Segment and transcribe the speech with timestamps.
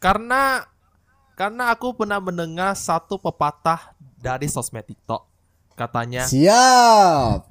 [0.00, 0.64] Karena
[1.36, 5.28] karena aku pernah mendengar satu pepatah dari sosmed TikTok.
[5.76, 7.48] Katanya Siap.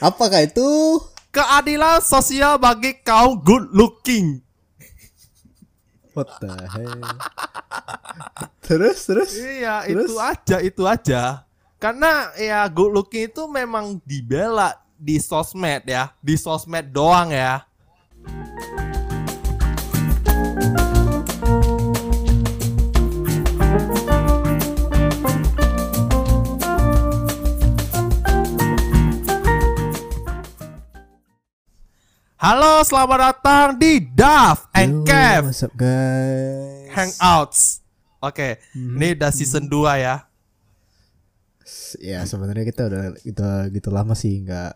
[0.00, 1.00] Apakah itu?
[1.28, 4.40] keadilan sosial bagi kaum good looking.
[6.16, 6.98] What the hell?
[8.66, 9.30] terus terus.
[9.38, 10.10] Iya, Terus?
[10.10, 11.22] itu aja, itu aja.
[11.78, 17.62] Karena ya good looking itu memang dibela di sosmed ya, di sosmed doang ya.
[32.38, 36.86] Halo, selamat datang di Daf and Kev What's up guys?
[36.94, 37.82] Hangouts.
[38.22, 38.94] Oke, Mhm.
[38.94, 40.26] ini udah season 2 ya.
[41.98, 43.42] Ya sebenarnya kita udah gitu
[43.74, 44.72] gitu lama sih nggak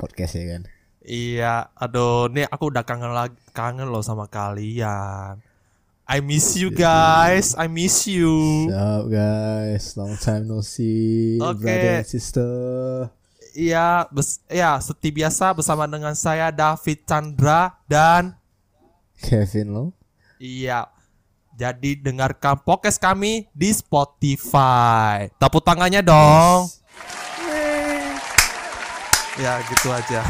[0.00, 0.62] podcast ya kan.
[1.02, 5.36] Iya, aduh, nih aku udah kangen lagi, kangen loh sama kalian.
[6.08, 8.32] I miss you guys, I miss you.
[8.68, 9.84] What's up guys?
[10.00, 11.60] Long time no see, Oke.
[11.60, 12.52] brother and sister.
[13.52, 18.32] Iya, bes ya seperti biasa bersama dengan saya David Chandra dan
[19.20, 19.84] Kevin lo.
[20.40, 20.88] iya.
[21.52, 25.28] Jadi dengarkan podcast kami di Spotify.
[25.36, 26.64] Tepuk tangannya dong.
[29.36, 30.24] Ya, gitu aja.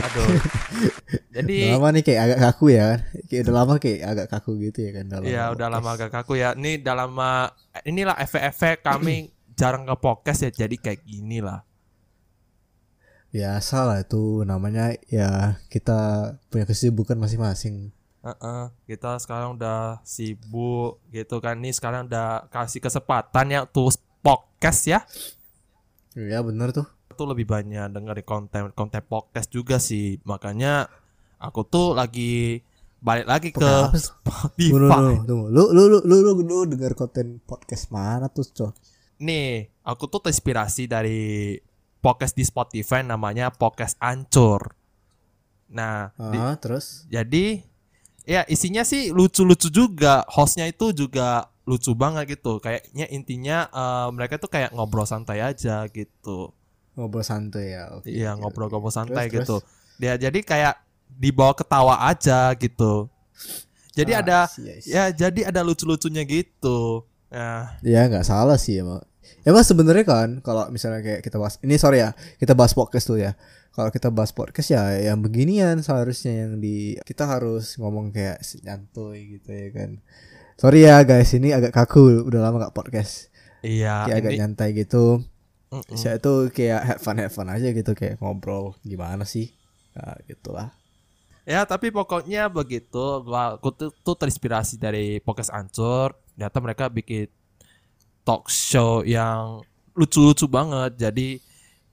[0.00, 0.40] Aduh.
[1.36, 3.00] Jadi Udah lama nih kayak agak kaku ya kan?
[3.28, 6.32] Kayak udah lama kayak agak kaku gitu ya kan dalam Iya udah lama agak kaku
[6.40, 6.48] ya.
[6.56, 7.52] Ini dalam lama
[7.84, 11.62] inilah efek-efek kami jarang ke podcast ya jadi kayak gini lah.
[13.34, 17.90] Biasa lah itu namanya ya kita punya kesibukan masing-masing.
[18.22, 21.58] Heeh, kita sekarang udah sibuk gitu kan.
[21.58, 23.90] Nih sekarang udah kasih kesempatan ya tuh
[24.22, 25.02] podcast ya.
[26.14, 26.86] Iya bener tuh.
[27.10, 30.22] Itu lebih banyak dengerin konten konten podcast juga sih.
[30.22, 30.86] Makanya
[31.42, 32.62] aku tuh lagi
[33.02, 33.72] balik lagi ke?
[33.98, 34.78] Spotify.
[34.78, 35.46] Tunggu, tunggu.
[35.50, 38.72] Lu lu lu lu lu, lu denger konten podcast mana tuh, Cok?
[39.26, 41.58] Nih, aku tuh terinspirasi dari
[42.04, 44.76] podcast di Spotify namanya Podcast Ancur.
[45.72, 47.64] Nah, di- Ah, terus Jadi
[48.24, 50.20] ya isinya sih lucu-lucu juga.
[50.28, 52.60] Hostnya itu juga lucu banget gitu.
[52.60, 56.52] Kayaknya intinya eh, mereka tuh kayak ngobrol santai aja gitu.
[56.94, 57.90] ngobrol santai ya.
[57.90, 58.06] Oke.
[58.06, 59.56] Iya ngobrol-ngobrol santai Terus, gitu.
[59.58, 59.98] terus.
[59.98, 60.74] Dia jadi kayak
[61.10, 63.10] dibawa ketawa aja gitu.
[63.94, 64.90] Jadi Ah, ada I see, I see.
[64.92, 67.02] ya jadi ada lucu-lucunya gitu.
[67.30, 69.02] Nah, Ya nggak salah sih emang.
[69.44, 73.20] Emang sebenarnya kan kalau misalnya kayak kita bahas ini sorry ya kita bahas podcast tuh
[73.20, 73.36] ya.
[73.74, 79.36] Kalau kita bahas podcast ya yang beginian seharusnya yang di kita harus ngomong kayak nyantuy
[79.36, 79.90] gitu ya kan.
[80.56, 83.28] Sorry ya guys ini agak kaku udah lama gak podcast.
[83.60, 85.20] iya Kayak agak ini nyantai gitu.
[85.74, 85.98] Mm-mm.
[85.98, 89.50] Saya tuh kayak have fun have fun aja gitu kayak ngobrol gimana sih.
[89.98, 90.70] Nah, gitulah.
[91.44, 97.28] Ya tapi pokoknya begitu gua aku tuh, tuh terinspirasi dari podcast Ancur ternyata mereka bikin
[98.24, 99.62] talk show yang
[99.94, 101.38] lucu-lucu banget jadi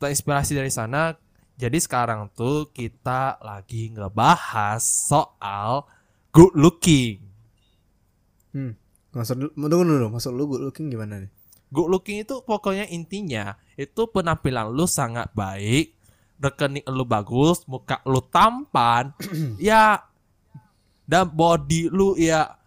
[0.02, 1.14] terinspirasi dari sana
[1.60, 5.86] jadi sekarang tuh kita lagi ngebahas soal
[6.34, 7.28] good looking
[8.52, 8.76] Hmm.
[9.16, 11.32] Maksud lu, tunggu dulu, maksud lu good looking gimana nih?
[11.72, 15.96] good looking itu pokoknya intinya itu penampilan lu sangat baik
[16.38, 19.16] rekening lu bagus muka lu tampan
[19.58, 20.04] ya
[21.08, 22.60] dan body lu ya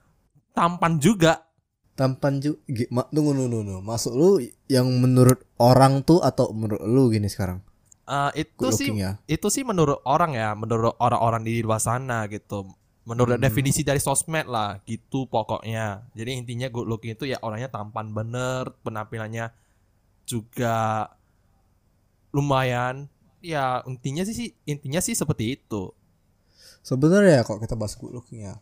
[0.57, 1.44] tampan juga
[1.95, 2.59] Tampan juga
[3.15, 3.77] tunggu tunggu tunggu.
[3.91, 4.31] Maksud lu
[4.67, 7.59] yang menurut orang tuh atau menurut lu gini sekarang?
[8.05, 9.17] Eh, itu sih ya.
[9.25, 12.69] itu sih menurut orang ya menurut orang-orang di luar sana gitu
[13.09, 13.45] menurut Hmm.
[13.49, 18.77] definisi dari sosmed lah gitu pokoknya jadi intinya good looking itu ya orangnya tampan bener
[18.85, 19.49] penampilannya
[20.29, 21.09] juga
[22.37, 23.07] lumayan
[23.41, 25.83] ya intinya sih sih- intinya sih seperti itu
[26.85, 28.55] Sebenarnya kalau kita bahas good looking ya.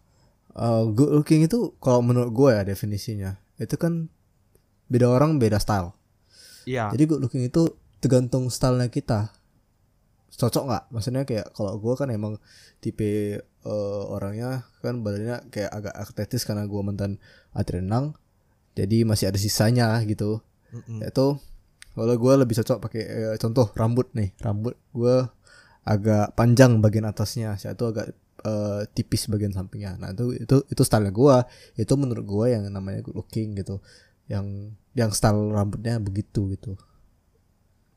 [0.57, 4.11] Eh, good looking itu kalau menurut gue ya definisinya itu kan
[4.93, 5.97] beda orang beda style.
[6.69, 9.33] Iya Jadi good looking itu tergantung stylenya kita.
[10.33, 10.85] Cocok nggak?
[10.93, 12.37] Maksudnya kayak kalau gue kan emang
[12.83, 17.17] tipe eh, orangnya kan badannya kayak agak atletis karena gue mantan
[17.55, 18.19] atlet renang.
[18.73, 20.41] Jadi masih ada sisanya gitu.
[20.73, 21.05] Mm-mm.
[21.05, 21.37] Yaitu
[21.93, 24.32] kalau gue lebih cocok pakai eh, contoh rambut nih.
[24.41, 25.17] Rambut gue
[25.82, 29.97] agak panjang bagian atasnya, saya tuh agak eh, tipis bagian sampingnya.
[29.99, 31.37] Nah itu itu itu style gue.
[31.79, 33.79] Itu menurut gue yang namanya good looking gitu.
[34.31, 36.75] Yang yang style rambutnya begitu gitu.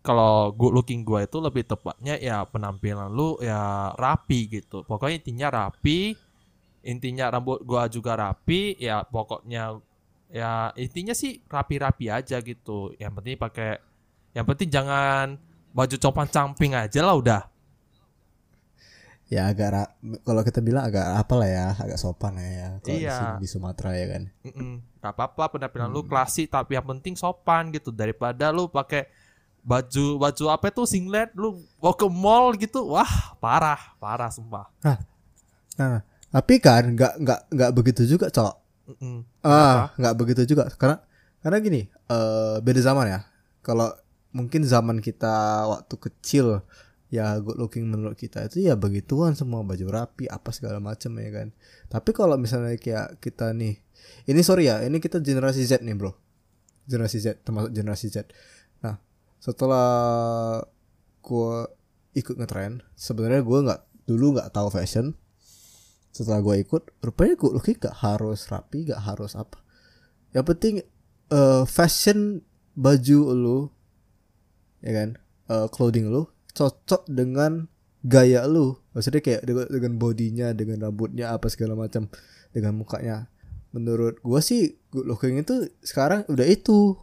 [0.05, 5.47] kalau good looking gue itu lebih tepatnya ya penampilan lu ya rapi gitu pokoknya intinya
[5.49, 6.13] rapi
[6.85, 9.81] intinya rambut gua juga rapi ya pokoknya
[10.29, 13.81] ya intinya sih rapi-rapi aja gitu yang penting pakai
[14.37, 15.41] yang penting jangan
[15.73, 17.41] baju compan camping aja lah udah
[19.25, 19.89] ya agak
[20.21, 22.67] kalau kita bilang agak apa lah ya agak sopan lah ya.
[22.77, 23.17] Kalau di Iya.
[23.41, 24.23] di Sumatera ya kan.
[24.45, 24.73] Mm-mm.
[25.01, 25.97] Gak apa-apa penampilan Hmm.
[25.97, 27.89] lu klasik tapi yang penting sopan gitu.
[27.89, 29.09] Daripada lu pakai
[29.65, 34.69] baju baju apa itu singlet lu mau ke mall gitu wah parah parah sumpah.
[35.75, 38.53] Nah tapi kan nggak nggak nggak begitu juga cok.
[38.93, 39.25] Mm-mm.
[39.41, 40.69] ah nggak begitu juga.
[40.77, 41.01] Karena
[41.41, 43.19] karena gini eh beda zaman ya.
[43.65, 43.89] Kalau
[44.29, 45.33] mungkin zaman kita
[45.65, 46.61] waktu kecil
[47.13, 51.29] ya good looking menurut kita itu ya begituan semua baju rapi apa segala macam ya
[51.31, 51.47] kan.
[51.89, 53.77] Tapi kalau misalnya kayak kita nih
[54.25, 56.13] ini sorry ya ini kita generasi Z nih bro.
[56.89, 58.29] Generasi Z termasuk generasi Z.
[58.81, 58.97] Nah
[59.37, 59.87] setelah
[61.21, 61.69] gua
[62.17, 65.13] ikut ngetren sebenarnya gua nggak dulu nggak tahu fashion.
[66.09, 69.59] Setelah gua ikut rupanya good looking gak harus rapi gak harus apa.
[70.31, 70.75] Yang penting
[71.31, 72.39] eh, fashion
[72.75, 73.59] baju lu
[74.83, 75.09] ya kan
[75.51, 77.67] eh, clothing lu cocok dengan
[78.01, 78.79] gaya lu.
[78.95, 82.07] Maksudnya kayak dengan, bodinya dengan rambutnya apa segala macam
[82.55, 83.27] dengan mukanya.
[83.75, 86.95] Menurut gua sih good looking itu sekarang udah itu.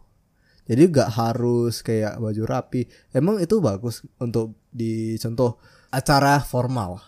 [0.63, 2.87] Jadi gak harus kayak baju rapi.
[3.11, 5.59] Emang itu bagus untuk di contoh
[5.91, 7.03] acara formal.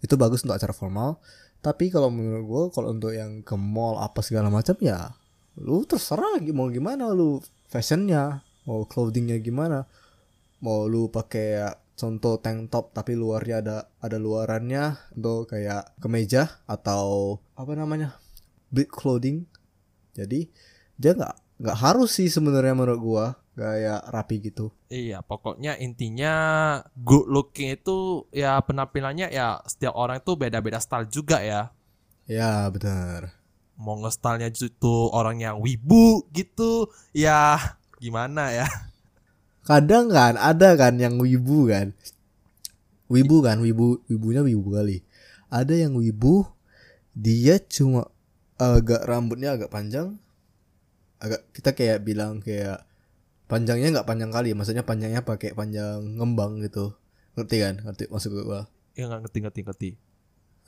[0.00, 1.18] Itu bagus untuk acara formal.
[1.60, 5.12] Tapi kalau menurut gua kalau untuk yang ke mall apa segala macam ya
[5.60, 9.84] lu terserah mau gimana lu fashionnya mau clothingnya gimana
[10.60, 17.36] mau lu pakai contoh tank top tapi luarnya ada ada luarannya untuk kayak kemeja atau
[17.52, 18.16] apa namanya
[18.72, 19.44] big clothing
[20.16, 20.48] jadi
[20.96, 26.34] dia nggak nggak harus sih sebenarnya menurut gua kayak rapi gitu Iya, pokoknya intinya
[26.98, 31.70] good looking itu ya penampilannya ya setiap orang itu beda-beda style juga ya.
[32.26, 33.30] ya benar
[33.78, 37.56] Mau nge-stylenya itu orang yang wibu gitu, ya
[38.02, 38.66] gimana ya?
[39.64, 41.92] Kadang kan ada kan yang wibu kan.
[43.10, 45.02] Wibu kan wibu wibunya wibu kali.
[45.50, 46.46] Ada yang wibu
[47.12, 48.06] dia cuma
[48.56, 50.16] agak rambutnya agak panjang.
[51.20, 52.86] Agak kita kayak bilang kayak
[53.50, 56.94] panjangnya nggak panjang kali maksudnya panjangnya pakai panjang ngembang gitu.
[57.34, 57.74] Ngerti kan?
[57.82, 58.70] Ngerti maksud gua?
[58.94, 59.90] Ya nggak ngerti ngerti ngerti.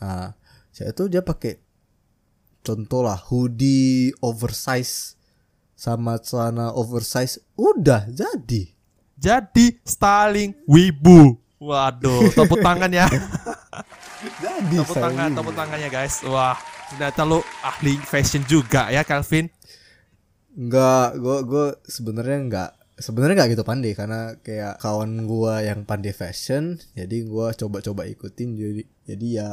[0.03, 0.35] nah
[0.75, 1.63] saya itu dia pakai
[2.67, 5.15] contoh lah hoodie oversize
[5.79, 7.39] sama celana oversize.
[7.55, 8.82] Udah jadi
[9.23, 11.39] Jadi styling wibu.
[11.63, 13.07] Waduh, tepuk tangan ya.
[14.43, 16.27] jadi tepuk tangan, tepuk tangannya guys.
[16.27, 16.59] Wah,
[16.91, 19.47] ternyata lu ahli fashion juga ya, Calvin.
[20.59, 22.71] Enggak, gue gue sebenarnya enggak
[23.03, 28.55] sebenarnya enggak gitu pandai karena kayak kawan gua yang pandai fashion, jadi gua coba-coba ikutin
[28.55, 29.51] jadi jadi ya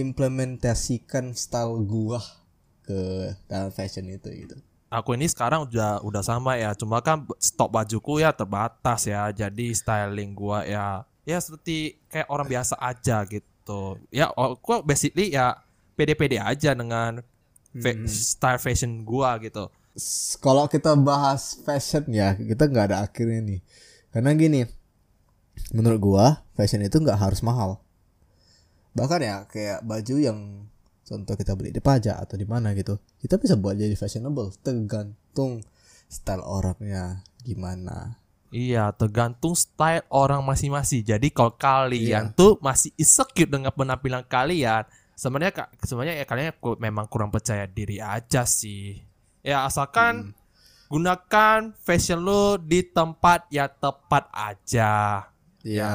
[0.00, 2.22] implementasikan style gua
[2.86, 4.56] ke dalam fashion itu gitu.
[4.86, 9.26] Aku ini sekarang udah udah sama ya, cuma kan stok bajuku ya terbatas ya.
[9.34, 13.98] Jadi styling gua ya ya seperti kayak orang biasa aja gitu.
[14.14, 15.58] Ya aku basically ya
[15.98, 17.18] pede-pede aja dengan
[17.74, 18.06] fa- Hmm.
[18.06, 19.66] style fashion gua gitu.
[20.38, 23.60] Kalau kita bahas fashion ya, kita nggak ada akhirnya nih.
[24.14, 24.60] Karena gini,
[25.74, 27.82] menurut gua fashion itu nggak harus mahal.
[28.94, 30.38] Bahkan ya kayak baju yang
[31.06, 35.62] contoh kita beli di pajak atau di mana gitu, kita bisa buat jadi fashionable, tergantung
[36.10, 38.18] style orangnya gimana.
[38.50, 41.02] Iya, tergantung style orang masing-masing.
[41.02, 42.36] Jadi kalau kalian Iya.
[42.38, 44.86] tuh masih insecure dengan penampilan kalian,
[45.18, 49.02] sebenarnya sebenarnya ya kalian memang kurang percaya diri aja sih.
[49.42, 50.34] Ya asalkan
[50.86, 55.26] gunakan fashion lo di tempat yang tepat aja.
[55.66, 55.90] Ya.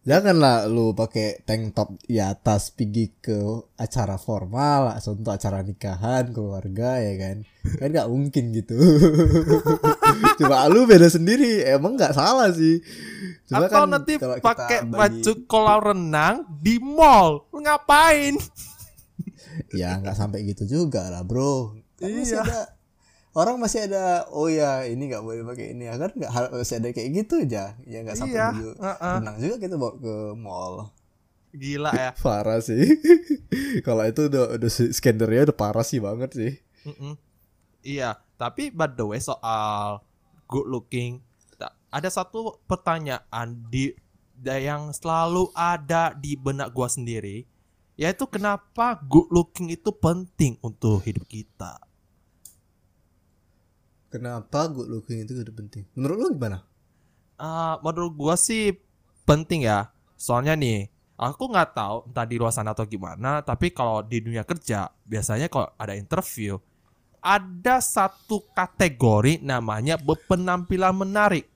[0.00, 3.36] Janganlah lu pakai tank top di atas pergi ke
[3.74, 7.36] acara formal, contoh acara nikahan keluarga ya kan.
[7.76, 8.80] Kan nggak mungkin gitu.
[10.40, 12.80] Coba lu beda sendiri, emang nggak salah sih.
[13.44, 17.44] Cuma Atau kan nanti pakai bagi- baju kolam renang di mall.
[17.48, 18.40] Lu ngapain?
[19.70, 21.76] Ya nggak sampai gitu juga lah bro.
[21.94, 22.42] Kan masih Iya.
[22.42, 22.60] ada
[23.32, 26.76] orang masih ada oh ya ini nggak boleh pakai ini ya kan nggak harus masih
[26.82, 29.14] ada kayak gitu aja ya nggak sampai Iya, baju uh-uh.
[29.22, 30.74] renang juga kita bawa ke mall
[31.50, 32.10] Gila ya.
[32.24, 32.82] parah sih
[33.86, 36.52] kalau itu udah udah skandernya udah parah sih banget sih
[36.86, 37.14] Mm-mm.
[37.80, 40.04] Iya, tapi by the way soal
[40.44, 41.24] good looking,
[41.88, 43.96] ada satu pertanyaan di
[44.44, 47.48] yang selalu ada di benak gua sendiri,
[47.96, 51.80] yaitu kenapa good looking itu penting untuk hidup kita.
[54.12, 56.58] Kenapa good looking itu udah penting menurut lu gimana
[57.40, 58.76] Ah, menurut gua sih
[59.24, 59.88] penting ya.
[60.20, 64.44] Soalnya nih, aku nggak tahu entah di luar sana atau gimana, tapi kalau di dunia
[64.44, 66.60] kerja biasanya kalau ada interview
[67.20, 71.48] ada satu kategori namanya berpenampilan menarik.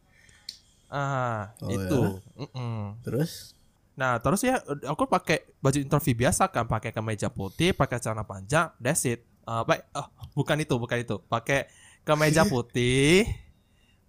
[0.89, 2.01] Ah, Oh, itu.
[2.39, 3.01] Mm-mm.
[3.05, 3.57] terus
[3.95, 4.59] Nah, terus ya
[4.91, 9.23] aku pakai baju interview biasa kan, pakai kemeja putih, pakai celana panjang, that's it.
[9.47, 11.17] Uh, baik, oh, bukan itu, bukan itu.
[11.31, 11.71] Pakai
[12.05, 13.27] kemeja putih,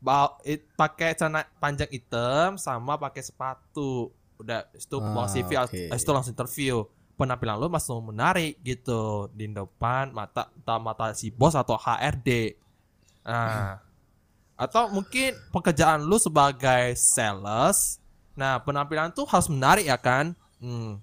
[0.03, 0.37] bawa
[0.75, 4.11] pakai celana panjang hitam sama pakai sepatu.
[4.35, 5.81] Udah itu bawa Ah, CV, oke.
[5.89, 6.83] habis itu langsung interview.
[7.15, 12.59] Penampilan lu masih menarik gitu di depan mata entah mata si bos atau HRD.
[13.23, 13.79] Nah,
[14.55, 17.99] atau mungkin pekerjaan lu sebagai sales
[18.35, 20.99] nah penampilan tuh harus menarik ya kan hmm.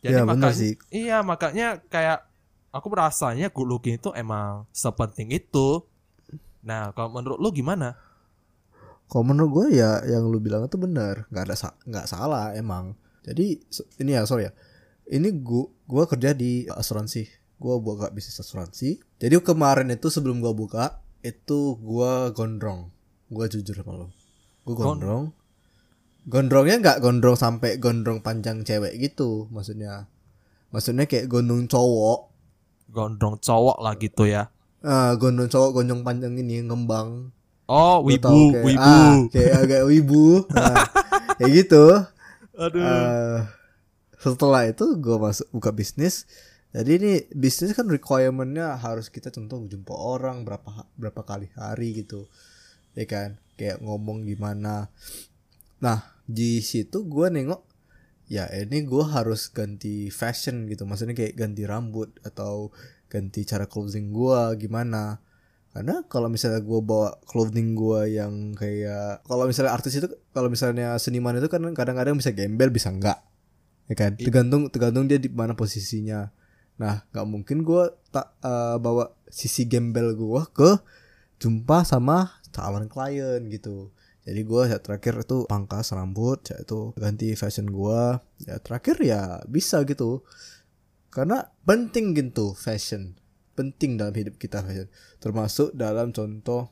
[0.00, 0.72] Ya, benar makanya sih.
[0.88, 2.24] iya makanya kayak
[2.72, 5.84] aku merasanya good looking itu emang sepenting itu
[6.60, 7.96] nah kalau menurut lu gimana?
[9.10, 12.94] Kalau menurut gue ya yang lu bilang itu benar, nggak ada sa- nggak salah emang.
[13.26, 13.58] Jadi
[13.98, 14.52] ini ya sorry ya,
[15.10, 17.26] ini gua gua kerja di asuransi,
[17.58, 19.02] gua buka bisnis asuransi.
[19.18, 20.84] Jadi kemarin itu sebelum gua buka
[21.20, 22.88] itu gua gondrong,
[23.28, 24.06] gua jujur sama lo,
[24.64, 25.24] gua Gon- gondrong.
[26.30, 30.06] Gondrongnya nggak gondrong sampai gondrong panjang cewek gitu, maksudnya.
[30.70, 32.30] Maksudnya kayak gondrong cowok,
[32.94, 34.48] gondrong cowok lah gitu ya
[34.80, 37.32] ah gondrong cowok gondrong panjang ini ngembang.
[37.70, 38.82] oh wibu kayak, wibu.
[38.82, 40.26] ah, kayak agak wibu.
[40.50, 40.76] Nah,
[41.38, 41.84] kayak gitu.
[42.58, 42.82] Aduh.
[42.82, 43.38] Eh,
[44.20, 46.28] setelah itu gue masuk buka bisnis.
[46.70, 52.28] Jadi ini bisnis kan requirementnya harus kita contoh jumpa orang berapa berapa kali hari gitu.
[52.94, 53.40] Ya kan?
[53.56, 54.92] Kayak ngomong gimana.
[55.80, 57.66] Nah di situ gue nengok
[58.30, 60.86] ya ini gue harus ganti fashion gitu.
[60.86, 62.70] Maksudnya kayak ganti rambut atau
[63.10, 65.18] ganti cara clothing gue gimana?
[65.70, 70.98] Karena kalau misalnya gue bawa clothing gue yang kayak kalau misalnya artis itu kalau misalnya
[70.98, 73.22] seniman itu kan kadang-kadang bisa gembel bisa enggak.
[73.90, 74.14] Ya kan?
[74.14, 76.30] Tergantung tergantung dia di mana posisinya.
[76.78, 80.70] Nah nggak mungkin gue tak eh, bawa sisi gembel gue ke
[81.38, 83.94] jumpa sama calon klien gitu.
[84.26, 89.38] Jadi gue ya terakhir itu pangkas rambut ya itu ganti fashion gue ya terakhir ya
[89.46, 90.26] bisa gitu
[91.10, 93.14] karena penting gitu fashion.
[93.52, 94.86] Penting dalam hidup kita fashion.
[95.18, 96.70] Termasuk dalam contoh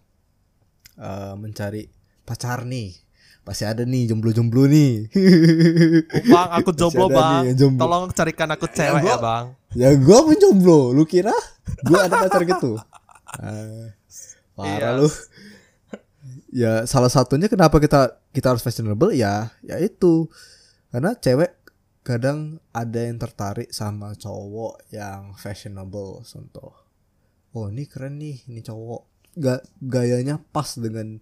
[0.94, 1.90] eh, mencari
[2.22, 2.94] pacar nih.
[3.42, 5.08] Pasti ada nih jomblo-jomblo nih.
[6.26, 7.48] Bang aku jomblo bang.
[7.48, 7.80] nih jomblo.
[7.80, 9.44] tolong carikan aku cewek gua- ya bang.
[9.74, 10.92] ya gue pun jomblo.
[10.92, 11.32] Lu kira?
[11.80, 12.76] Gue ada pacar gitu?
[13.28, 13.92] Ah,
[14.56, 14.88] parah Iya.
[14.96, 15.08] lu.
[16.48, 19.12] Ya salah satunya kenapa kita kita harus fashionable?
[19.12, 20.32] Ya ya itu.
[20.88, 21.57] Karena cewek
[22.08, 26.72] kadang ada yang tertarik sama cowok yang fashionable contoh
[27.52, 29.02] oh ini keren nih ini cowok
[29.38, 31.20] Ga, gayanya pas dengan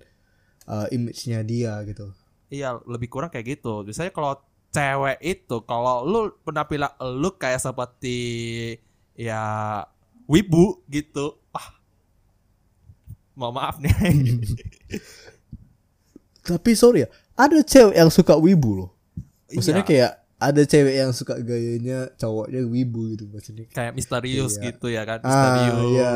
[0.71, 2.15] uh, image-nya dia gitu
[2.47, 3.83] Iya, lebih kurang kayak gitu.
[3.83, 4.39] Biasanya kalau
[4.71, 8.19] cewek itu kalau lu penampilan lu kayak seperti
[9.19, 9.83] ya
[10.31, 11.43] wibu gitu.
[11.51, 11.75] Ah.
[13.35, 13.91] Mau maaf nih.
[16.47, 18.91] tapi sorry ya ada cewek yang suka wibu loh
[19.51, 24.65] maksudnya Iya, kayak ada cewek yang suka gayanya cowoknya wibu gitu maksudnya kayak misterius Iya.
[24.69, 25.19] gitu ya kan.
[25.21, 25.33] Ah,
[25.65, 25.81] Misterius.
[25.89, 26.13] iya.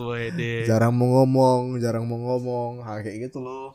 [0.00, 0.52] Wede.
[0.64, 3.74] jarang mau ngomong jarang mau ngomong hal kayak gitu loh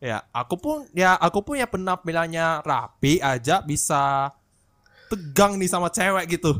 [0.00, 4.32] Ya, aku pun ya aku pun ya penampilannya rapi aja bisa
[5.06, 6.56] tegang nih sama cewek gitu.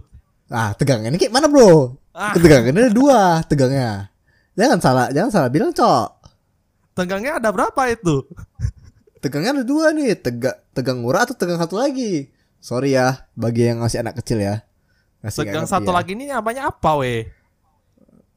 [0.46, 2.34] ah tegangannya kayak mana bro Ah.
[2.34, 4.12] tegangannya ada dua tegangnya
[4.52, 6.08] jangan salah jangan salah bilang cok
[6.92, 8.26] Tegangnya ada berapa itu?
[9.16, 12.28] tegangnya ada dua nih tegak tegang murah atau tegang satu lagi
[12.60, 14.62] sorry ya bagi yang masih anak kecil ya
[15.18, 15.96] Masih Tegang satu ya.
[15.96, 17.28] lagi ini namanya apa weh?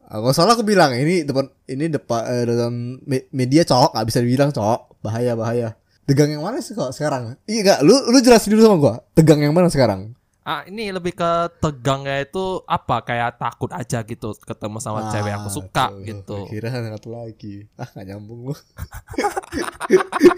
[0.03, 4.07] Ah, nggak salah aku bilang ini depan ini depan eh, dalam me- media cok nggak
[4.07, 8.19] bisa dibilang cok bahaya bahaya tegang yang mana sih kok sekarang iya gak lu lu
[8.19, 10.11] jelasin dulu sama gua tegang yang mana sekarang
[10.43, 15.39] Ah ini lebih ke tegangnya itu apa kayak takut aja gitu ketemu sama cewek yang
[15.39, 16.37] aku Ah, suka tuh, gitu.
[16.51, 17.63] Kira satu lagi.
[17.73, 18.53] Ah gak nyambung lu.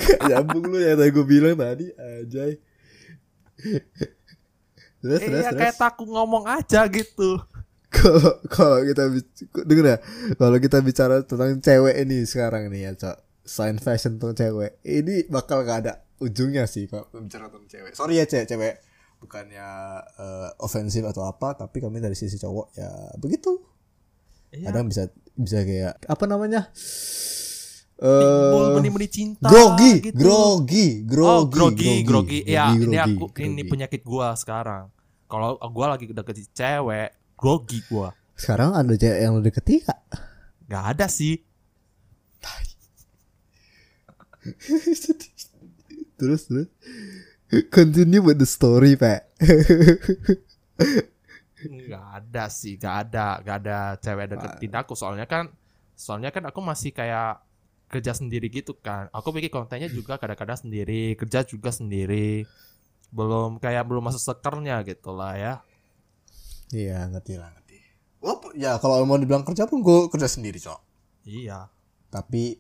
[0.05, 2.53] gak nyambung lu yang tadi gue bilang tadi Ajay.
[5.01, 5.59] Terus terus Iya terus.
[5.61, 7.41] kayak takut ngomong aja gitu.
[7.95, 9.07] Kalau kalau kita
[9.63, 9.97] denger ya,
[10.35, 13.17] kalau kita bicara tentang cewek ini sekarang nih ya, Cok.
[13.45, 17.91] Selain fashion tentang cewek, ini bakal gak ada ujungnya sih kalau bicara tentang cewek.
[17.95, 18.73] Sorry ya cewek, cewek
[19.23, 19.67] bukannya
[20.19, 23.63] eh, ofensif atau apa, tapi kami dari sisi cowok ya begitu.
[24.55, 24.71] Iya.
[24.71, 26.71] kadang bisa bisa kayak apa namanya
[27.95, 30.19] Timbul eh meni-meni cinta grogi, gitu.
[30.19, 33.47] grogi grogi oh grogi grogi, ya grogi, ini aku grogi.
[33.47, 34.91] ini penyakit gua sekarang.
[35.31, 38.11] Kalau gua lagi deketin cewek, grogi gua.
[38.35, 39.99] sekarang ada cewek yang lu deketi gak?
[40.67, 41.39] Gak ada sih.
[46.19, 46.69] terus terus
[47.73, 49.25] continue with the story pak
[51.65, 54.93] Gak ada sih, gak ada, gak ada cewek deketin aku.
[54.93, 55.49] Soalnya kan,
[55.97, 57.41] soalnya kan aku masih kayak
[57.91, 59.07] kerja sendiri gitu kan.
[59.13, 62.45] Aku bikin kontennya juga kadang-kadang sendiri, kerja juga sendiri.
[63.15, 65.53] belum kayak belum masuk sekernya gitu lah ya
[66.73, 67.77] Iya ngerti lah ngerti.
[68.19, 70.79] Walaupun ya kalau mau dibilang kerja pun gue kerja sendiri cok.
[71.23, 71.69] iya
[72.09, 72.59] Tapi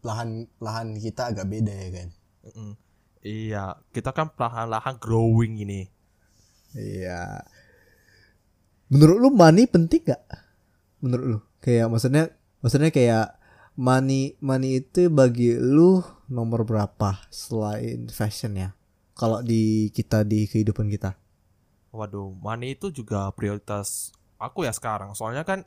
[0.00, 2.08] lahan lahan kita agak beda ya kan.
[2.48, 2.72] Mm-mm.
[3.20, 5.84] iya kita kan perlahan-lahan growing ini
[6.72, 7.42] Iya.
[8.90, 10.22] Menurut lu money penting gak?
[11.02, 11.38] Menurut lu?
[11.58, 12.30] Kayak maksudnya
[12.62, 13.36] maksudnya kayak
[13.80, 18.76] money money itu bagi lu nomor berapa selain fashion ya?
[19.16, 21.16] Kalau di kita di kehidupan kita.
[21.90, 25.16] Waduh, money itu juga prioritas aku ya sekarang.
[25.16, 25.64] Soalnya kan,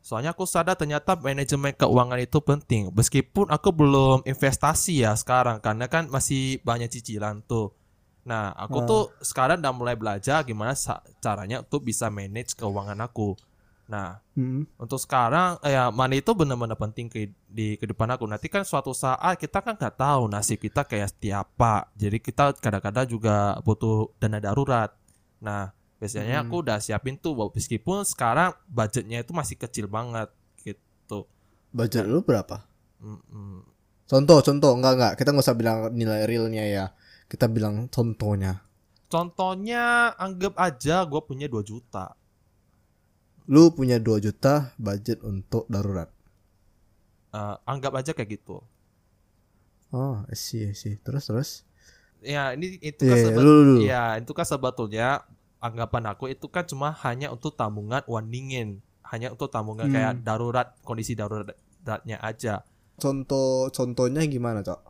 [0.00, 2.90] soalnya aku sadar ternyata manajemen keuangan itu penting.
[2.90, 7.76] Meskipun aku belum investasi ya sekarang, karena kan masih banyak cicilan tuh.
[8.26, 8.86] Nah, aku Ah.
[8.88, 10.76] tuh sekarang udah mulai belajar gimana
[11.24, 13.38] caranya untuk bisa manage keuangan aku.
[13.90, 14.62] Nah, Hmm.
[14.78, 18.22] untuk sekarang eh, ya money itu benar-benar penting ke, di kehidupan aku.
[18.24, 21.90] Nanti kan suatu saat kita kan nggak tahu nasib kita kayak seperti apa.
[21.98, 24.94] Jadi kita kadang-kadang juga butuh dana darurat.
[25.42, 26.46] Nah, biasanya Hmm.
[26.46, 30.30] aku udah siapin tuh meskipun sekarang budgetnya itu masih kecil banget
[30.62, 31.26] gitu.
[31.74, 32.62] Budget lu berapa?
[33.02, 33.66] Mm-mm.
[34.06, 36.86] Contoh contoh enggak enggak kita nggak usah bilang nilai realnya ya.
[37.26, 38.62] Kita bilang contohnya.
[39.10, 42.14] Contohnya anggap aja gue punya 2 juta.
[43.50, 46.06] Lu punya 2 juta budget untuk darurat.
[47.30, 48.62] Eh, anggap aja kayak gitu.
[49.90, 50.94] Oh, I see, I see.
[51.02, 51.50] Terus terus.
[52.22, 53.76] Ya, ini itu Iya, kan iya, sebet- lu, lu, lu.
[53.82, 55.26] ya, itu kan sebetulnya
[55.58, 58.68] anggapan aku itu kan cuma hanya untuk tabungan uang dingin,
[59.02, 59.94] hanya untuk tabungan Hmm.
[59.94, 62.62] kayak darurat, kondisi daruratnya aja.
[63.00, 64.89] Contoh contohnya gimana, Cok?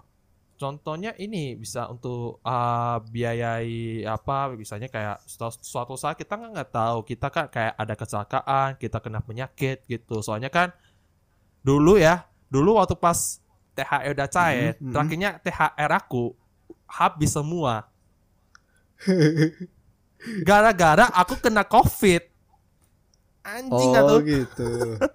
[0.60, 6.68] Contohnya ini bisa untuk uh, biayai apa, misalnya kayak suatu, suatu saat kita kan nggak
[6.68, 10.20] tahu, kita kan kayak ada kecelakaan, kita kena penyakit gitu.
[10.20, 10.68] Soalnya kan
[11.64, 13.40] dulu ya, dulu waktu pas
[13.72, 14.92] THR udah cair, Mhm, mhm.
[14.92, 16.36] terakhirnya THR aku
[16.84, 17.88] habis semua.
[20.48, 22.22] Gara-gara aku kena COVID.
[23.40, 24.20] Anjing nggak tuh?
[24.28, 24.70] gitu.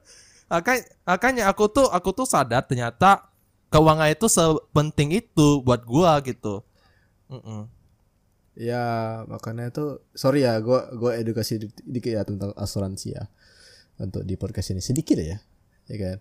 [0.49, 3.29] Makanya, makanya aku tuh aku tuh sadar ternyata
[3.75, 6.63] keuangan itu sepenting itu buat gua gitu.
[7.27, 7.67] Mm-mm.
[8.55, 13.27] ya, makanya itu sorry ya, gua gua edukasi di- dikit ya tentang asuransi ya.
[13.99, 15.43] Untuk di podcast ini sedikit ya.
[15.91, 16.17] Ya kan?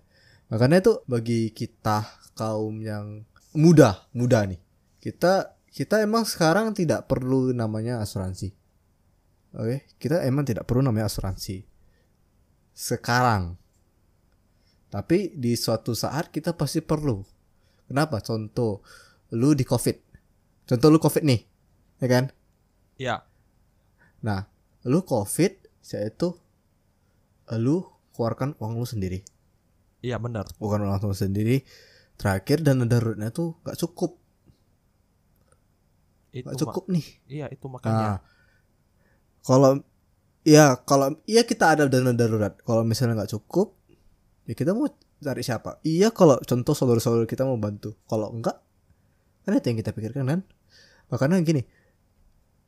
[0.50, 2.02] Makanya itu bagi kita
[2.34, 3.22] kaum yang
[3.54, 4.58] muda, muda nih.
[4.98, 8.54] Kita kita emang sekarang tidak perlu namanya asuransi.
[9.54, 11.62] Oke, kita emang tidak perlu namanya asuransi.
[12.74, 13.54] Sekarang.
[14.90, 17.33] Tapi di suatu saat kita pasti perlu.
[17.84, 18.20] Kenapa?
[18.20, 18.80] Contoh,
[19.30, 19.96] lu di COVID.
[20.64, 21.40] Contoh lu COVID nih,
[22.00, 22.24] ya kan?
[22.96, 23.16] Ya,
[24.24, 24.48] Nah,
[24.82, 25.52] lu COVID,
[25.84, 26.32] saya itu
[27.52, 27.84] lu
[28.16, 29.20] keluarkan uang lu sendiri.
[30.00, 30.48] iya benar.
[30.56, 31.60] Bukan uang lu sendiri.
[32.16, 34.16] Terakhir dana daruratnya tuh gak cukup,
[36.32, 37.04] Itu gak cukup nih.
[37.28, 37.98] iya itu makanya.
[38.00, 38.18] Nah,
[39.44, 39.84] kalau
[40.42, 42.56] ya kalau iya kita ada dana darurat.
[42.64, 43.76] Kalau misalnya nggak cukup,
[44.48, 44.88] ya kita mau
[45.24, 45.80] cari siapa?
[45.82, 47.96] Iya kalau contoh saudara-saudara kita mau bantu.
[48.04, 48.60] Kalau enggak,
[49.48, 50.40] kan itu yang kita pikirkan kan.
[51.08, 51.64] Makanya gini,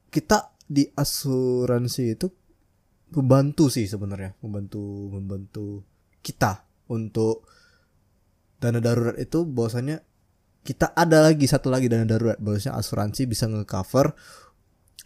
[0.08, 2.26] kita di asuransi itu
[3.12, 5.84] membantu sih sebenarnya, membantu membantu
[6.24, 7.46] kita untuk
[8.58, 10.02] dana darurat itu bahwasanya
[10.66, 14.16] kita ada lagi satu lagi dana darurat bahwasanya asuransi bisa ngecover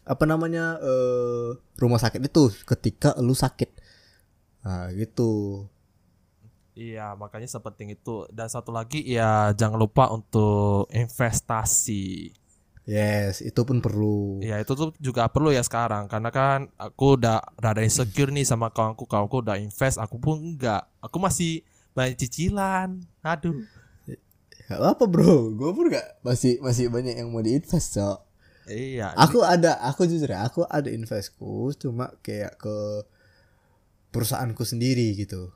[0.09, 3.69] apa namanya eh, rumah sakit itu ketika lu sakit
[4.65, 5.65] nah gitu
[6.79, 8.27] Iya, makanya sepenting itu.
[8.31, 12.35] Dan satu lagi ya jangan lupa untuk investasi.
[12.89, 14.43] yes itu pun perlu.
[14.43, 16.11] Ya itu tuh juga perlu ya sekarang.
[16.11, 20.87] Karena kan aku udah rada insecure nih sama kawanku kawanku udah invest aku pun enggak.
[20.99, 21.63] Aku masih
[21.95, 22.99] banyak cicilan.
[23.23, 23.63] Aduh.
[24.67, 25.51] Gak apa bro.
[25.55, 28.19] Gue pun gak masih masih banyak yang mau diinvest cok.
[28.71, 29.11] Iya.
[29.19, 32.77] Aku ada aku jujur ya aku ada investku cuma kayak ke
[34.11, 35.51] perusahaanku sendiri gitu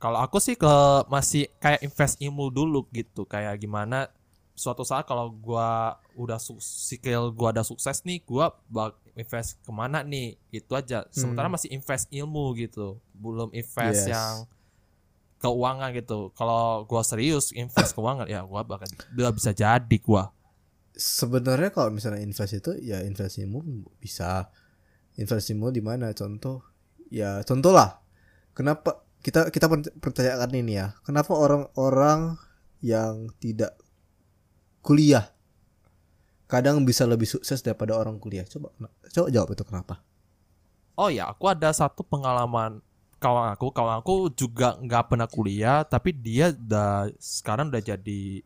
[0.00, 0.74] kalau aku sih ke
[1.12, 3.28] masih kayak invest ilmu dulu gitu.
[3.28, 4.08] Kayak gimana
[4.56, 10.00] suatu saat kalau gua udah skill gua ada sukses nih gua bak invest ke mana
[10.00, 10.40] nih?
[10.48, 11.04] Itu aja.
[11.12, 12.96] Sementara masih invest ilmu gitu.
[13.12, 14.16] Belum invest Yes.
[14.16, 14.48] yang
[15.36, 16.32] keuangan gitu.
[16.32, 20.32] Kalau gua serius invest keuangan ya gua bakal udah bisa jadi gua.
[20.96, 24.48] Sebenarnya kalau misalnya invest itu ya investasimu bisa.
[25.20, 26.16] Investasimu di mana?
[26.16, 26.64] Contoh
[27.12, 28.00] ya contoh lah
[28.56, 32.40] kenapa kita kita per- pertanyakan ini ya kenapa orang-orang
[32.80, 33.76] yang tidak
[34.80, 35.28] kuliah
[36.48, 38.72] kadang bisa lebih sukses daripada orang kuliah coba
[39.12, 40.02] coba jawab itu kenapa
[40.98, 42.84] Oh ya, aku ada satu pengalaman
[43.16, 48.44] kawan aku, kawan aku juga nggak pernah kuliah, tapi dia udah sekarang udah jadi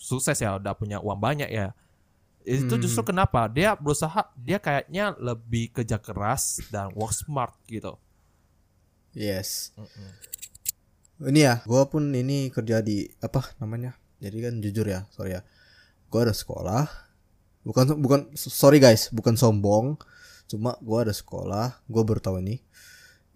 [0.00, 1.76] sukses ya, udah punya uang banyak ya.
[2.40, 2.80] Itu Hmm.
[2.80, 8.00] justru kenapa dia berusaha dia kayaknya lebih kerja keras dan work smart gitu.
[9.12, 9.74] Yes.
[9.74, 10.10] Mm-mm.
[11.28, 13.98] Ini ya, gua pun ini kerja di apa namanya?
[14.20, 15.42] Jadi kan jujur ya, sorry ya.
[16.08, 16.84] Gua ada sekolah.
[17.60, 20.00] Bukan bukan sorry guys, bukan sombong.
[20.48, 22.62] Cuma gua ada sekolah, gua baru tahu ini.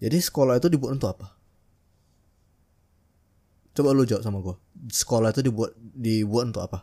[0.01, 1.35] Jadi sekolah itu dibuat untuk apa?
[3.75, 4.55] Coba lu jawab sama gua.
[4.87, 6.79] Sekolah itu dibuat dibuat untuk apa?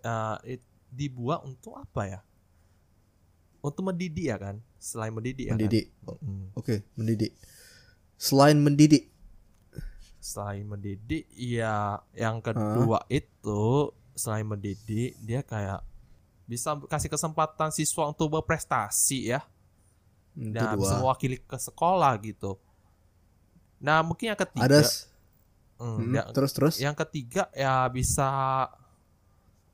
[0.00, 2.20] Eh, it- dibuat untuk apa ya?
[3.60, 4.58] Untuk mendidik ya kan?
[4.78, 5.92] Selain mendidik ya Mendidik.
[6.02, 6.16] kan?
[6.22, 6.46] Mm.
[6.56, 7.36] Oke, mendidik.
[8.18, 9.08] Selain mendidik,
[10.20, 15.84] Selain mendidik, ya yang kedua itu selain mendidik dia kayak
[16.50, 19.40] bisa kasih kesempatan siswa untuk berprestasi ya.
[20.36, 22.58] itu Nah, bisa mewakili ke sekolah gitu.
[23.80, 24.80] Nah, mungkin yang ketiga, Ada
[25.76, 26.74] Hmm, Hmm, yang, terus terus.
[26.80, 28.28] yang ketiga ya bisa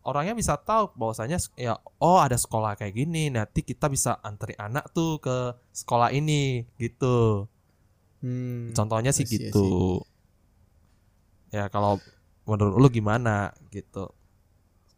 [0.03, 4.91] orangnya bisa tahu bahwasanya ya oh ada sekolah kayak gini, nanti kita bisa antri anak
[4.91, 7.47] tuh ke sekolah ini gitu.
[8.23, 10.01] Hmm, Contohnya sih I gitu.
[11.51, 11.99] Ya kalau
[12.47, 14.15] menurut lu gimana gitu?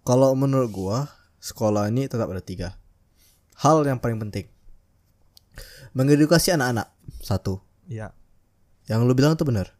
[0.04, 0.98] Kalau menurut gua,
[1.40, 2.76] sekolah ini tetap ada tiga.
[3.56, 4.46] Hal yang paling penting.
[5.96, 6.92] Mengedukasi anak-anak.
[7.24, 7.64] Satu.
[7.88, 8.12] Ya,
[8.84, 9.72] Yang lu bilang itu benar.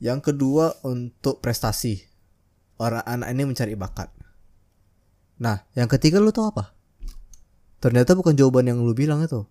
[0.00, 2.04] Yang kedua untuk prestasi.
[2.76, 4.12] Orang anak ini mencari bakat.
[5.40, 6.72] Nah, yang ketiga lu tahu apa?
[7.80, 9.44] Ternyata bukan jawaban yang lu bilang itu.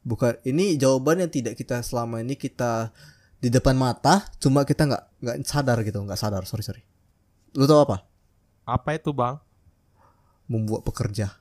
[0.00, 2.88] Bukan ini jawaban yang tidak kita selama ini kita
[3.36, 6.42] di depan mata, cuma kita nggak nggak sadar gitu, nggak sadar.
[6.44, 6.82] Sorry sorry.
[7.52, 8.04] Lu tahu apa?
[8.62, 9.34] apa itu bang?
[10.46, 11.34] Membuat pekerja.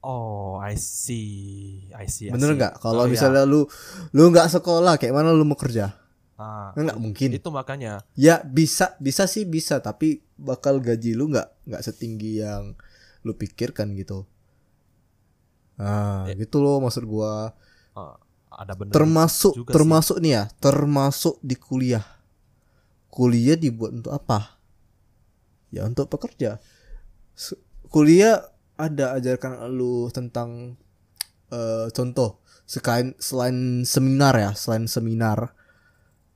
[0.00, 2.26] Oh, I see, I see.
[2.26, 2.58] I Bener see.
[2.58, 2.80] nggak?
[2.80, 3.12] Kalau Oh, ya.
[3.12, 3.68] misalnya lu
[4.10, 5.92] lu nggak sekolah, kayak mana lu mau kerja?
[6.40, 7.36] Ah, nggak mungkin.
[7.36, 8.00] itu makanya.
[8.16, 12.72] Ya bisa, bisa sih bisa, tapi bakal gaji lu nggak nggak setinggi yang
[13.22, 14.24] lu pikirkan gitu.
[15.80, 16.36] Nah, Ya.
[16.36, 17.56] gitu loh maksud gua.
[17.96, 18.14] ah,
[18.52, 18.92] ada benar.
[18.92, 22.04] Termasuk juga termasuk nih ya, termasuk di kuliah.
[23.10, 24.60] Kuliah dibuat untuk apa?
[25.72, 26.60] Ya untuk pekerja.
[27.90, 28.44] Kuliah
[28.78, 30.78] ada ajarkan lu tentang
[31.50, 32.38] eh, contoh
[32.68, 35.56] selain selain seminar ya, selain seminar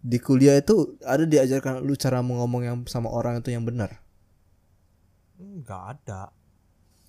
[0.05, 4.05] di kuliah itu ada diajarkan lu cara ngomong yang sama orang itu yang benar.
[5.41, 6.29] Nggak ada.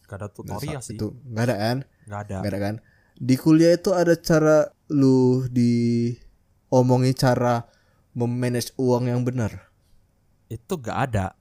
[0.05, 0.95] Nggak ada tutorial sih.
[0.95, 1.77] Itu nggak ada kan?
[2.05, 2.37] Nggak ada.
[2.41, 2.75] Nggak ada kan?
[3.15, 7.65] Di kuliah itu ada cara lu diomongi cara
[8.13, 9.71] memanage uang yang benar.
[10.47, 11.33] Itu nggak ada.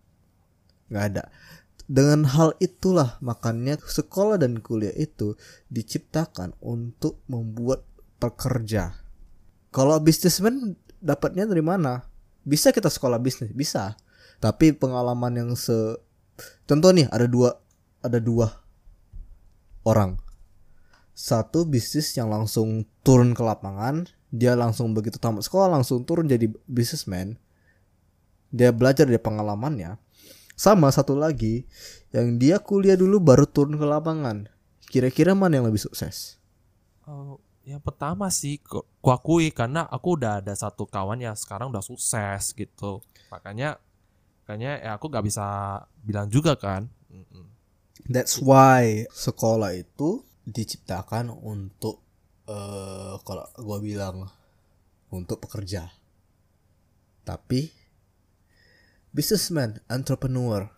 [0.89, 1.25] nggak ada.
[1.85, 5.37] Dengan hal itulah makanya sekolah dan kuliah itu
[5.69, 7.85] diciptakan untuk membuat
[8.17, 8.97] pekerja.
[9.69, 12.09] Kalau bisnismen dapatnya dari mana?
[12.45, 13.97] Bisa kita sekolah bisnis, bisa.
[14.41, 16.01] Tapi pengalaman yang se
[16.65, 17.64] contoh nih ada dua
[18.05, 18.53] ada dua
[19.89, 20.21] orang.
[21.17, 26.51] Satu bisnis yang langsung turun ke lapangan, dia langsung begitu tamat sekolah langsung turun jadi
[26.69, 27.39] businessman.
[28.53, 29.97] Dia belajar dari pengalamannya.
[30.55, 31.67] Sama satu lagi
[32.15, 34.47] yang dia kuliah dulu baru turun ke lapangan.
[34.87, 36.39] Kira-kira mana yang lebih sukses?
[37.07, 41.73] Oh, yang pertama sih ku ku akui karena aku udah ada satu kawan yang sekarang
[41.73, 43.03] udah sukses gitu.
[43.33, 43.83] Makanya
[44.45, 45.47] makanya ya aku nggak bisa
[46.03, 46.87] bilang juga kan.
[47.11, 47.54] Mm-mm.
[48.11, 52.03] That's why sekolah itu diciptakan untuk
[52.45, 54.29] eh kalau gua bilang
[55.15, 55.89] untuk pekerja.
[57.25, 57.73] Tapi
[59.15, 60.69] businessman, entrepreneur,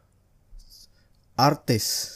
[1.34, 2.12] artis.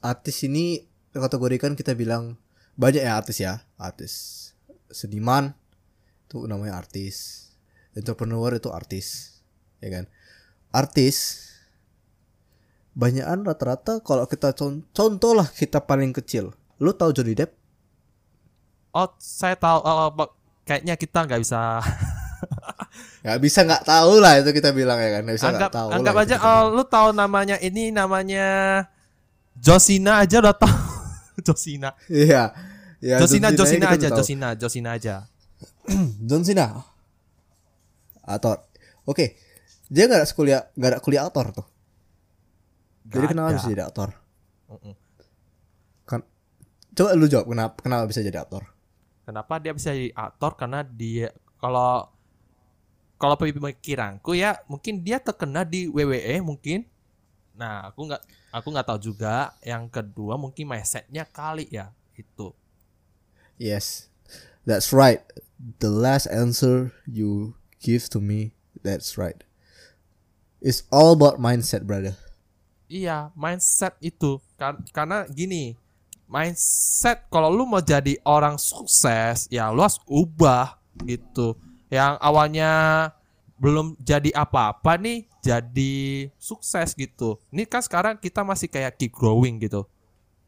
[0.00, 2.40] Artis ini kategorikan kita bilang
[2.74, 4.12] banyak ya artis ya, artis.
[4.88, 5.54] Seniman
[6.26, 7.48] itu namanya artis.
[7.94, 9.38] Entrepreneur itu artis.
[9.78, 10.04] Ya kan?
[10.74, 11.47] Artis
[12.98, 16.50] banyakan rata-rata kalau kita con- contoh lah kita paling kecil.
[16.82, 17.54] Lu tahu Johnny Depp?
[18.90, 20.30] Oh, saya tahu oh, oh,
[20.66, 21.78] kayaknya kita nggak bisa
[23.26, 25.22] Gak bisa nggak tahu lah itu kita bilang ya kan.
[25.22, 25.88] Nggak bisa nggak tahu.
[25.94, 28.46] anggap lah aja oh, lu tahu namanya ini namanya
[29.54, 30.78] Josina aja udah tahu
[31.46, 31.94] Josina.
[32.10, 32.50] Iya.
[32.98, 34.08] Ya, Josina Josina aja.
[34.10, 35.14] Josina Josina aja.
[36.28, 36.82] John Cena.
[39.06, 39.38] Oke.
[39.86, 41.77] Dia nggak ada kuliah nggak ada kuliah aktor tuh.
[43.08, 43.56] Jadi kenapa ada.
[43.56, 44.08] bisa jadi aktor?
[44.68, 44.94] Mm-mm.
[46.04, 46.20] Kan
[46.92, 48.62] coba lu jawab kenapa kenapa bisa jadi aktor?
[49.24, 50.52] Kenapa dia bisa jadi aktor?
[50.60, 52.08] Karena dia kalau
[53.18, 56.84] kalau pemikiranku ya mungkin dia terkena di WWE mungkin.
[57.56, 59.56] Nah aku nggak aku nggak tahu juga.
[59.64, 62.52] Yang kedua mungkin mindsetnya kali ya itu.
[63.56, 64.12] Yes.
[64.68, 65.24] That's right.
[65.80, 68.52] The last answer you give to me,
[68.84, 69.42] that's right.
[70.60, 72.20] It's all about mindset, brother.
[72.88, 75.76] Iya, mindset itu kan karena gini,
[76.24, 81.52] mindset kalau lu mau jadi orang sukses, ya lu harus ubah gitu.
[81.92, 82.72] Yang awalnya
[83.60, 87.36] belum jadi apa-apa nih jadi sukses gitu.
[87.52, 89.84] Ini kan sekarang kita masih kayak keep growing gitu.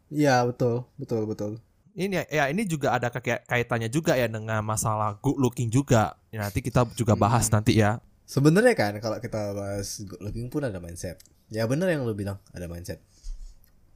[0.08, 1.52] Iya betul betul betul.
[1.92, 6.16] Ini ya ini juga ada kayak kaitannya juga ya dengan masalah good looking juga.
[6.30, 7.98] Ya, nanti kita juga bahas nanti ya.
[8.30, 11.18] Sebenarnya kan kalau kita bahas good looking pun ada mindset.
[11.50, 13.02] Ya bener yang lu bilang ada mindset.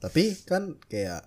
[0.03, 1.25] Tapi kan kayak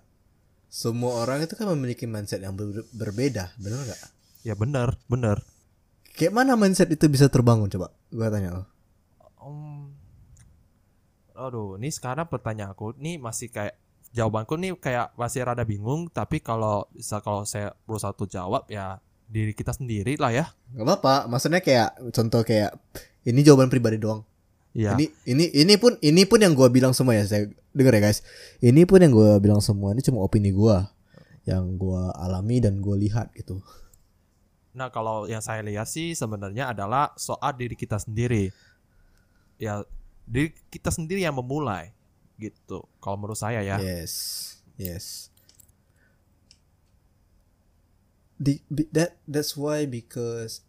[0.68, 4.00] semua orang itu kan memiliki mindset yang ber- berbeda, bener nggak?
[4.44, 5.40] Ya bener, bener.
[6.12, 7.90] Kayak mana mindset itu bisa terbangun coba?
[8.12, 8.64] Gua tanya lo.
[9.40, 9.96] Om,
[11.32, 13.80] aduh, ini sekarang pertanyaan aku, ini masih kayak
[14.12, 16.12] jawabanku nih kayak masih rada bingung.
[16.12, 20.46] Tapi kalau bisa kalau saya berusaha tuh jawab ya diri kita sendiri lah ya.
[20.76, 22.76] Gak apa-apa, maksudnya kayak contoh kayak
[23.24, 24.24] ini jawaban pribadi doang.
[24.78, 24.94] Iya.
[24.94, 28.22] Ini ini ini pun ini pun yang gua bilang semua ya, saya dengar ya guys.
[28.62, 30.94] Ini pun yang gua bilang semua ini cuma opini gua
[31.42, 33.58] yang gua alami dan gua lihat gitu.
[34.78, 38.54] Nah, kalau yang saya lihat sih sebenarnya adalah soal diri kita sendiri.
[39.58, 39.82] Ya,
[40.22, 41.90] diri kita sendiri yang memulai
[42.38, 42.86] gitu.
[43.02, 43.82] Kalau menurut saya ya.
[43.82, 44.14] Yes.
[44.78, 45.34] Yes.
[48.38, 48.62] The,
[48.94, 50.62] that that's why because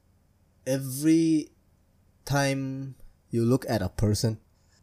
[0.65, 1.53] every
[2.25, 2.97] time
[3.29, 4.37] you look at a person.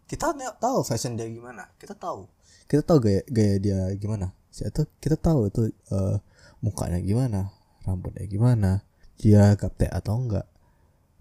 [0.07, 1.67] Kita tahu fashion dia gimana.
[1.79, 2.31] Kita tahu.
[2.67, 4.31] Kita tahu gaya gaya dia gimana.
[4.55, 6.17] Itu kita tahu itu eh,
[6.65, 7.53] mukanya gimana
[7.87, 8.83] rambutnya gimana
[9.17, 10.47] dia gaptek atau enggak.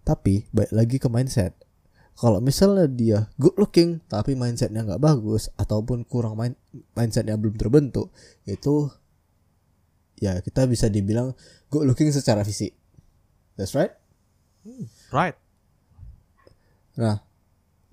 [0.05, 1.53] Tapi baik lagi ke mindset.
[2.15, 6.55] Kalau misalnya dia good looking tapi mindsetnya nggak bagus ataupun kurang mind
[6.95, 8.07] mindsetnya belum terbentuk
[8.47, 8.87] itu
[10.15, 11.35] ya kita bisa dibilang
[11.67, 12.71] good looking secara fisik.
[13.59, 13.91] That's right?
[15.11, 15.35] Right.
[16.95, 17.19] Nah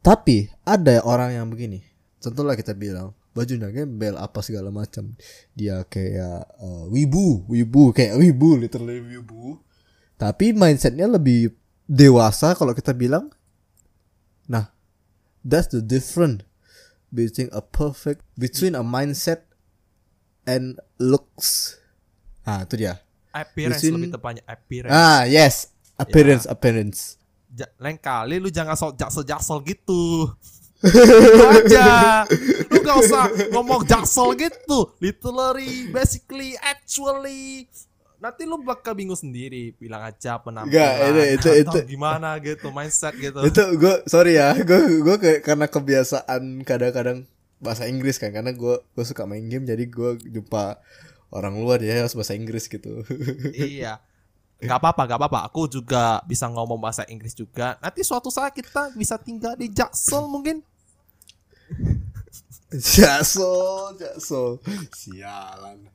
[0.02, 1.82] tapi ada orang yang begini.
[2.18, 5.14] Contohnya kita bilang bajunya gembel apa segala macam.
[5.54, 9.62] Dia kayak eh, wibu wibu kayak wibu literally wibu.
[10.18, 11.54] Tapi mindsetnya lebih
[11.86, 13.30] dewasa kalau kita bilang
[14.46, 14.70] nah
[15.46, 16.42] that's the difference
[17.14, 19.46] between a perfect between a mindset
[20.46, 21.78] and looks.
[22.42, 22.98] Ah itu dia.
[23.30, 24.92] Appearance Between- lebih tepatnya appearance.
[24.92, 26.98] ah yes appearance appearance.
[27.14, 27.21] Ja-
[27.76, 30.28] lain kali lu jangan sok jaksel-jaksel gitu.
[30.80, 32.24] Gitu aja.
[32.66, 34.90] Lu gak usah ngomong jaksel gitu.
[34.98, 37.68] Literally, basically, actually.
[38.16, 39.74] Nanti lu bakal bingung sendiri.
[39.74, 40.70] Bilang aja penampilan.
[40.70, 43.42] Nggak, itu- itu- atau itu- gimana gitu, mindset gitu.
[43.42, 47.26] itu gue sorry ya gue gue ke- karena kebiasaan kadang-kadang
[47.58, 50.82] bahasa Inggris kan karena gue gue suka main game jadi gue jumpa
[51.30, 53.02] orang luar dia harus bahasa Inggris gitu
[53.52, 53.98] iya.
[54.62, 55.40] Gak apa-apa, gak apa-apa.
[55.50, 57.74] Aku juga bisa ngomong bahasa Inggris juga.
[57.82, 60.62] Nanti suatu saat kita bisa tinggal di Jaksel mungkin.
[62.72, 64.56] Jaksel Jaksel
[64.96, 65.92] sialan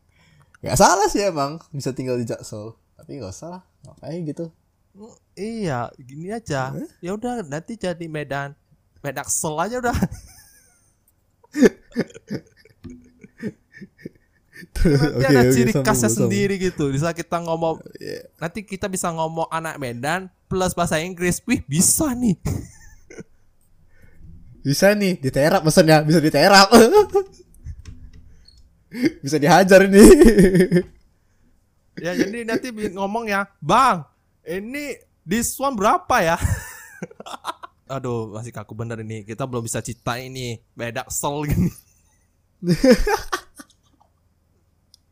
[0.62, 4.50] Gak salah sih emang bisa tinggal di Jaksel tapi gak usah ngapain gitu
[4.98, 6.74] Mm, Iya, gini aja.
[7.06, 8.58] Ya udah nanti jadi Medan
[9.06, 9.94] Medaksel aja udah.
[14.58, 16.30] nanti Oke, ada oke, ciri sambung, khasnya sambung.
[16.30, 16.84] sendiri gitu.
[16.90, 18.20] Bisa kita ngomong Iya.
[18.38, 21.42] nanti kita bisa ngomong anak Medan plus bahasa Inggris.
[21.46, 22.36] Wih, bisa nih.
[24.66, 26.68] bisa nih diterap pesannya bisa diterap
[29.24, 30.04] bisa dihajar ini
[31.98, 34.06] ya jadi nanti ngomong ya, "Bang,
[34.44, 36.38] ini this one berapa ya?"
[37.96, 39.24] Aduh, masih kaku bener ini.
[39.24, 40.60] Kita belum bisa cita ini.
[40.76, 41.72] Medaksel gini.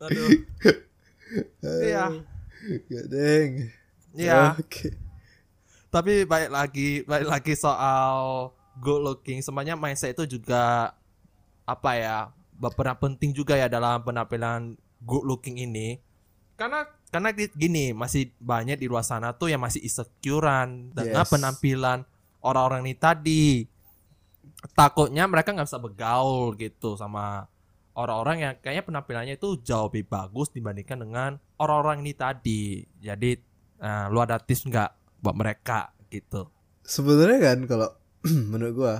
[0.00, 0.28] Aduh.
[1.60, 2.22] Iya.
[2.86, 3.66] Gadeng.
[4.14, 4.54] Iya.
[4.54, 4.94] Oke.
[5.90, 9.42] Tapi balik lagi, balik lagi soal good looking.
[9.42, 10.94] Semuanya mindset itu juga
[11.66, 12.16] apa ya
[12.56, 15.98] berperan penting juga ya dalam penampilan good looking ini.
[16.54, 21.32] Karena karena gini masih banyak di luar sana tuh yang masih insecurean dengan Yes.
[21.34, 21.98] penampilan
[22.40, 23.46] orang-orang ini tadi.
[24.72, 27.50] Takutnya mereka nggak bisa bergaul gitu sama
[27.96, 32.84] orang-orang yang kayaknya penampilannya itu jauh lebih bagus dibandingkan dengan orang-orang ini tadi.
[33.00, 33.40] Jadi
[33.80, 36.52] nah, lu ada tips nggak buat mereka gitu?
[36.84, 37.88] Sebenarnya kan kalau
[38.52, 38.94] menurut gua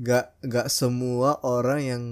[0.00, 2.02] nggak nggak semua orang yang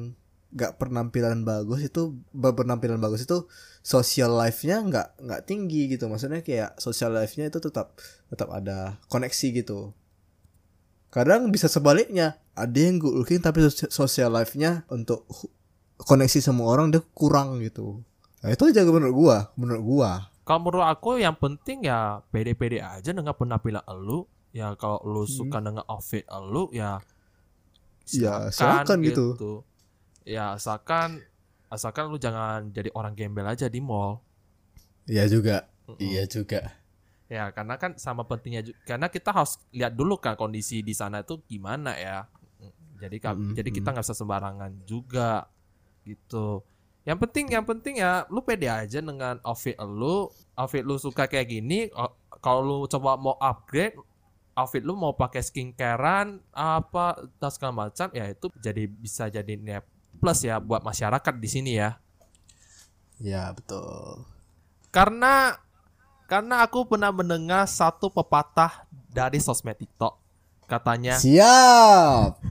[0.57, 3.45] nggak penampilan bagus itu berpenampilan bagus itu
[3.85, 7.95] social life-nya nggak nggak tinggi gitu maksudnya kayak social life-nya itu tetap
[8.33, 9.93] tetap ada koneksi gitu
[11.13, 15.29] kadang bisa sebaliknya ada yang good looking tapi social life-nya untuk
[15.99, 18.01] koneksi sama orang dia kurang gitu
[18.41, 20.11] nah, itu aja menurut gua menurut gua
[20.47, 24.31] Kalau menurut aku yang penting ya pede-pede aja dengan penampilan elu.
[24.55, 27.03] Ya kalau lu suka dengan outfit elu ya
[28.07, 29.27] Ya, silakan gitu.
[30.23, 31.19] Ya asalkan
[31.67, 34.23] asalkan lu jangan jadi orang gembel aja di mall.
[35.11, 35.67] Iya juga.
[35.91, 35.99] Mm-mm.
[35.99, 36.79] Iya juga.
[37.27, 41.43] Ya karena kan sama pentingnya karena kita harus lihat dulu kan kondisi di sana itu
[41.51, 42.31] gimana ya.
[42.63, 42.71] Mm,
[43.03, 45.51] Jadi ka- Mm-mm, jadi kita nggak bisa sembarangan juga
[46.07, 46.63] gitu.
[47.03, 50.31] Yang penting yang penting ya lu pede aja dengan outfit lu.
[50.55, 51.91] Outfit lu suka kayak gini.
[52.43, 53.99] Kalau lu coba mau upgrade
[54.57, 59.85] outfit lu mau pakai skincarean apa dan segala macam ya itu jadi bisa jadi nilai
[60.17, 62.01] plus ya buat masyarakat di sini ya.
[63.21, 64.25] Ya betul.
[64.89, 65.61] Karena
[66.27, 70.19] karena aku pernah mendengar satu pepatah dari sosmed TikTok.
[70.67, 72.43] Katanya, Siap.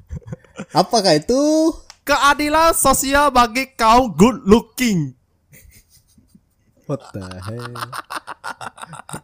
[0.72, 1.76] Apakah itu?
[2.06, 5.18] Keadilan sosial bagi kaum good looking.
[6.86, 7.74] What the hell?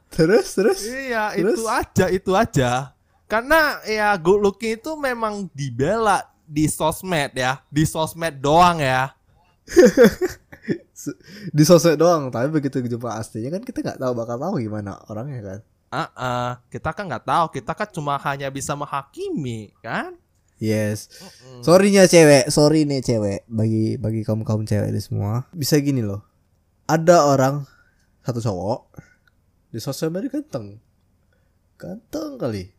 [0.10, 0.82] terus terus.
[0.82, 1.62] Iya, Terus?
[1.62, 2.72] itu aja, itu aja.
[3.30, 9.14] Karena ya good looking itu memang dibela di sosmed ya, di sosmed doang ya.
[11.50, 15.42] Di sosmed doang, tapi begitu jumpa aslinya kan kita nggak tahu bakal tahu gimana orangnya
[15.42, 15.60] kan.
[15.90, 20.14] Ah, ah, kita kan nggak tahu, kita kan cuma hanya bisa menghakimi, kan?
[20.62, 21.10] Yes.
[21.10, 21.66] Mm-mm.
[21.66, 25.50] Sorrynya cewek, sorry nih cewek bagi bagi kaum kaum cewek ini semua.
[25.50, 26.22] Bisa gini loh.
[26.86, 27.66] Ada orang
[28.22, 28.94] satu cowok
[29.70, 30.78] di sosial media ganteng,
[31.76, 32.70] ganteng kali.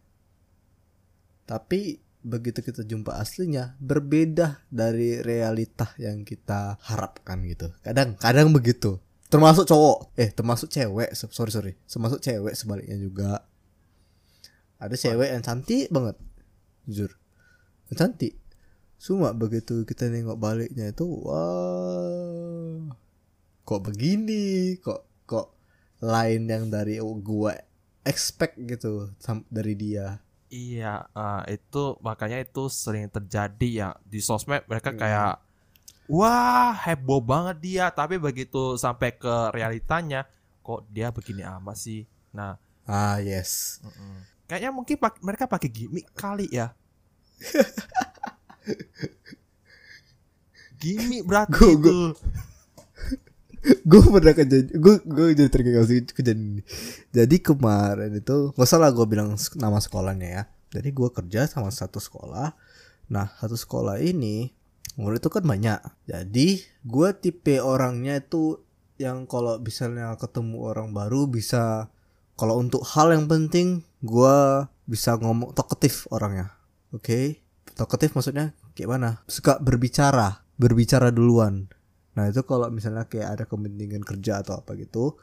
[1.43, 7.75] Tapi begitu kita jumpa aslinya berbeda dari realita yang kita harapkan gitu.
[7.83, 9.03] Kadang kadang begitu.
[9.27, 11.17] Termasuk cowok, eh termasuk cewek.
[11.17, 13.43] so- Sorry sorry, termasuk cewek sebaliknya juga.
[14.79, 16.15] Ada cewek yang cantik banget,
[16.85, 17.15] jujur
[17.97, 18.35] cantik.
[19.03, 22.93] Cuma begitu kita nengok baliknya itu wah
[23.67, 24.79] kok begini?
[24.79, 25.47] Kok kok
[26.03, 27.55] lain yang dari gua
[28.03, 29.11] expect gitu
[29.51, 30.19] dari dia?
[30.53, 34.69] Iya, ah, itu makanya itu sering terjadi ya di sosmed.
[34.69, 35.41] Mereka kayak
[36.13, 40.29] wah heboh banget dia, tapi begitu sampai ke realitanya
[40.61, 42.05] kok dia begini amat sih.
[42.37, 43.81] Nah, ah yes.
[43.81, 44.29] Mm-mm.
[44.45, 46.77] kayaknya mungkin mereka pakai gimmick kali ya.
[50.79, 51.81] Gimmick berarti Gua- itu.
[51.81, 52.17] gua-
[53.91, 56.63] gue pernah kejadian gue gue jadi teringat sih kejadian ini.
[57.15, 60.43] Jadi kemarin itu nggak salah gue bilang nama sekolahnya ya.
[60.75, 62.59] Jadi gue kerja sama satu sekolah.
[63.07, 64.51] Nah satu sekolah ini
[64.99, 65.79] murid itu kan banyak.
[66.11, 68.59] Jadi gue tipe orangnya itu
[68.99, 71.87] yang kalau misalnya ketemu orang baru bisa
[72.35, 74.37] kalau untuk hal yang penting gue
[74.91, 76.51] bisa ngomong talkative orangnya
[76.93, 77.41] oke
[77.73, 81.73] talkative maksudnya kayak mana suka berbicara berbicara duluan
[82.13, 85.17] Nah itu kalau misalnya kayak ada kepentingan kerja atau apa gitu.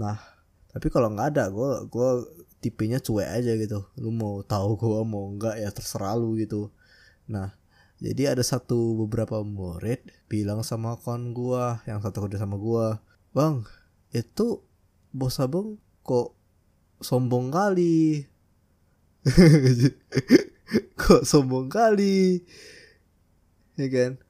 [0.00, 0.16] Nah
[0.72, 2.24] tapi kalau nggak ada, gue gua
[2.64, 3.84] tipenya cuek aja gitu.
[4.00, 6.72] Lu mau tahu gue mau nggak ya terserah lu gitu.
[7.28, 7.52] Nah
[8.02, 12.86] jadi ada satu beberapa murid bilang sama kawan gue yang satu kerja sama gue,
[13.36, 13.62] bang
[14.10, 14.64] itu
[15.12, 16.34] bos abang kok
[17.04, 18.26] sombong kali.
[21.00, 22.40] kok sombong kali,
[23.76, 24.22] ya kan?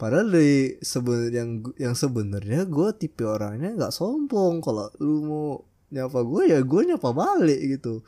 [0.00, 4.64] Padahal dari seben yang yang sebenarnya gue tipe orangnya nggak sombong.
[4.64, 5.46] Kalau lu mau
[5.92, 8.00] nyapa gue ya gue nyapa balik gitu.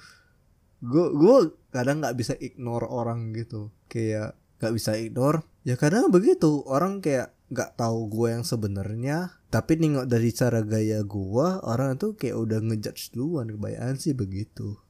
[0.80, 1.36] Gue gue
[1.68, 3.68] kadang nggak bisa ignore orang gitu.
[3.92, 5.44] Kayak nggak bisa ignore.
[5.68, 9.36] Ya kadang begitu orang kayak nggak tahu gue yang sebenarnya.
[9.52, 13.52] Tapi nengok dari cara gaya gue orang itu kayak udah ngejudge duluan.
[13.52, 14.80] Kebanyakan sih begitu.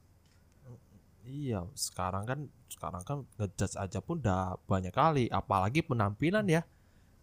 [1.27, 2.39] Iya, sekarang kan
[2.83, 6.67] sekarang kan ngejudge aja pun udah banyak kali, apalagi penampilan ya.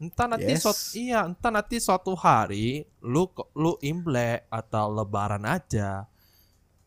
[0.01, 0.65] Entah nanti Yes.
[0.65, 6.09] suat- iya, entah nanti suatu hari lu lu Imlek atau lebaran aja.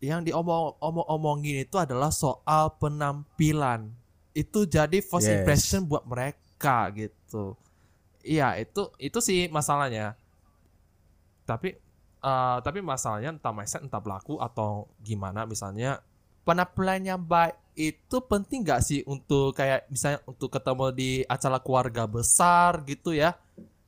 [0.01, 3.93] Yang diomong-omong-omongin itu adalah soal penampilan.
[4.33, 5.45] Itu jadi first Yes.
[5.45, 7.53] impression buat mereka gitu.
[8.25, 10.17] Iya, itu itu sih masalahnya.
[11.45, 11.77] Tapi
[12.23, 16.01] eh, tapi masalahnya entah mindset entah pelaku atau gimana misalnya
[16.47, 22.05] penampilan yang baik itu penting gak sih untuk kayak misalnya untuk ketemu di acara keluarga
[22.05, 23.33] besar gitu ya?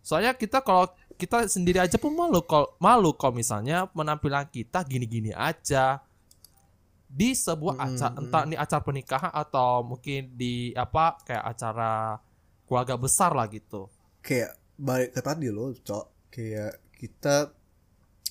[0.05, 5.31] Soalnya kita kalau kita sendiri aja pun malu kalau malu kalau misalnya penampilan kita gini-gini
[5.33, 6.01] aja.
[7.05, 12.19] Di sebuah Mm, acara entah ini acara pernikahan atau mungkin di apa kayak acara
[12.67, 13.87] keluarga besar lah gitu.
[14.19, 16.33] Kayak balik ke tadi loh cok.
[16.33, 17.55] Kayak kita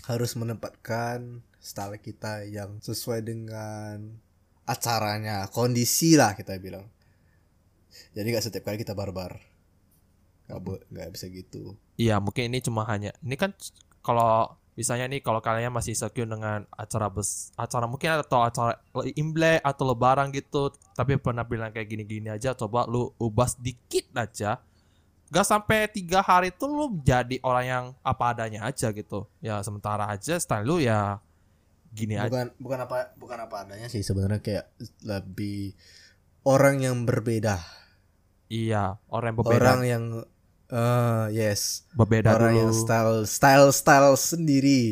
[0.05, 4.21] harus menempatkan style kita yang sesuai dengan
[4.65, 6.89] acaranya kondisi lah kita bilang.
[8.17, 9.39] Jadi nggak setiap kali kita barbar.
[10.49, 10.61] Nggak
[10.91, 11.77] nggak bisa gitu.
[12.01, 13.55] Iya mungkin ini cuma hanya ini kan
[14.05, 18.75] kalau misalnya nih kalau kalian masih secure dengan acara bes acara mungkin atau acara
[19.15, 24.59] imlek atau lebaran gitu tapi penampilan kayak gini-gini aja coba lu ubah sedikit aja.
[25.33, 29.27] Gak sampai tiga hari itu lu jadi orang yang apa adanya aja gitu.
[29.41, 31.19] Ya sementara aja style lu ya
[31.95, 34.67] gini aja bukan bukan apa bukan apa adanya sih sebenarnya kayak
[35.01, 35.73] lebih
[36.43, 37.63] orang yang berbeda
[38.47, 40.05] iya orang yang berbeda orang yang
[40.67, 44.83] eh yes berbeda orang dulu yang style style style sendiri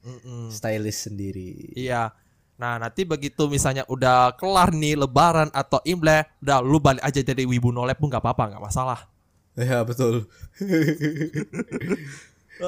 [0.00, 0.50] Mm-mm.
[0.50, 2.10] stylish sendiri Iya.
[2.56, 7.44] Nah, nanti begitu misalnya udah kelar nih lebaran atau imlek, udah lu balik aja jadi
[7.44, 9.08] wibu nolep pun nggak apa-apa, nggak masalah.
[9.56, 10.28] ya betul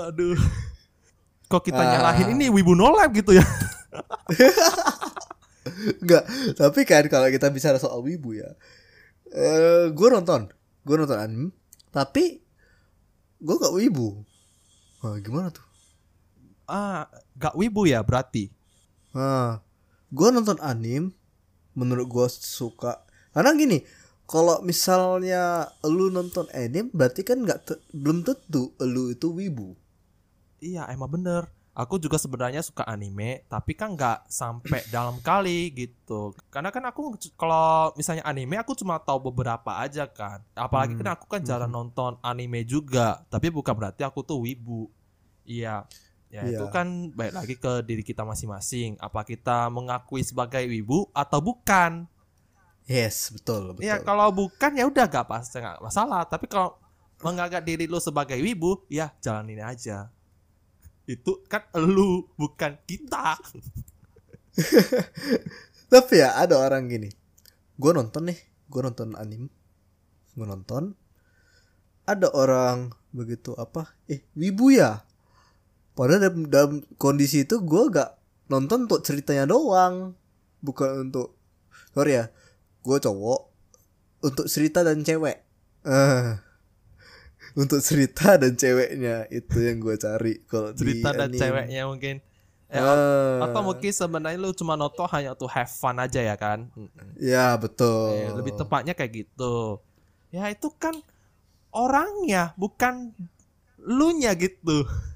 [0.09, 0.37] Aduh.
[1.49, 1.89] Kok kita Ah.
[1.93, 3.45] nyalahin ini wibu nolep gitu ya?
[6.03, 6.25] Enggak,
[6.59, 8.51] tapi kan kalau kita bicara soal wibu ya,
[9.31, 10.51] eh gue nonton,
[10.83, 11.49] gue nonton anime,
[11.95, 12.43] tapi
[13.39, 14.23] gue gak wibu.
[15.03, 15.63] Wah, gimana tuh?
[16.67, 17.07] Ah,
[17.39, 18.51] gak wibu ya berarti.
[19.15, 19.63] Nah,
[20.11, 21.15] gue nonton anime,
[21.79, 23.07] menurut gue suka.
[23.31, 23.83] Karena gini,
[24.27, 29.75] kalau misalnya lu nonton anime, berarti kan nggak te- belum tentu lu itu wibu.
[30.63, 31.51] Iya, emang bener.
[31.73, 36.37] Aku juga sebenarnya suka anime, tapi kan nggak sampai dalam kali gitu.
[36.53, 40.45] Karena kan aku kalau misalnya anime aku cuma tahu beberapa aja kan.
[40.53, 41.01] Apalagi Hmm.
[41.01, 44.93] kan aku kan jarang nonton anime juga, tapi bukan berarti aku tuh wibu.
[45.49, 45.89] Iya.
[46.29, 46.73] Ya itu Iya.
[46.73, 48.97] kan baik lagi ke diri kita masing-masing.
[48.97, 52.05] Apa kita mengakui sebagai wibu atau bukan?
[52.85, 53.85] Yes, betul, betul.
[53.85, 56.25] Iya, kalau bukan ya udah gak pasti nggak masalah.
[56.25, 56.77] Tapi kalau
[57.21, 60.13] menganggap diri lu sebagai wibu, ya jalanin aja.
[61.07, 63.39] Itu kan lu bukan kita.
[65.93, 67.11] Tapi ya ada orang gini.
[67.77, 68.39] Gue nonton nih,
[68.71, 69.51] gue nonton anime,
[70.37, 70.95] gue nonton.
[72.07, 73.95] Ada orang begitu apa?
[74.11, 75.05] Eh, wibu ya.
[75.93, 78.17] Padahal dalam, dalam kondisi itu gue gak
[78.49, 80.17] nonton untuk ceritanya doang,
[80.65, 81.37] bukan untuk
[81.93, 82.25] sorry ya,
[82.81, 83.41] gue cowok
[84.25, 85.45] untuk cerita dan cewek.
[85.85, 86.29] Eh,
[87.57, 91.41] untuk cerita dan ceweknya itu yang gue cari kalau di Cerita dan anime.
[91.41, 92.17] ceweknya mungkin.
[92.73, 96.73] Eh, Eh, atau mungkin sebenarnya lu cuma nonton hanya untuk have fun aja ya kan?
[97.21, 98.17] Ya betul.
[98.17, 99.77] Eh, lebih tepatnya kayak gitu.
[100.33, 100.97] Ya itu kan
[101.69, 103.13] orangnya, bukan
[103.77, 104.85] lu nya gitu.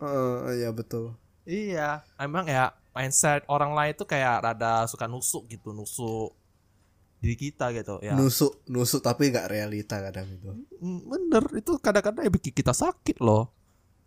[0.00, 1.12] Eh, ya betul.
[1.44, 6.32] Iya, emang ya mindset orang lain tuh kayak rada suka nusuk gitu, nusuk
[7.20, 8.16] diri kita gitu ya.
[8.16, 10.50] nusuk nusuk tapi nggak realita kadang itu
[10.80, 13.52] Mm, Bener, itu kadang-kadang ya bikin kita sakit loh.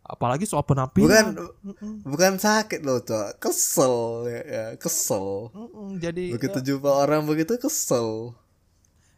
[0.01, 1.37] Apalagi soal bukan penampilan.
[1.37, 7.23] Mm-mm, bukan sakit loh cok kesel ya, ya kesel mm-mm, jadi begitu ya, jumpa orang
[7.23, 8.33] begitu kesel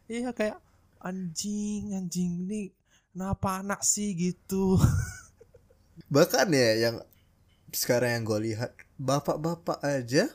[0.06, 0.60] iya kayak
[1.02, 2.70] anjing, anjing ini
[3.10, 4.78] kenapa anak sih gitu.
[6.12, 6.96] bahkan ya yang
[7.72, 8.70] sekarang yang gue lihat
[9.00, 10.30] bapak-bapak aja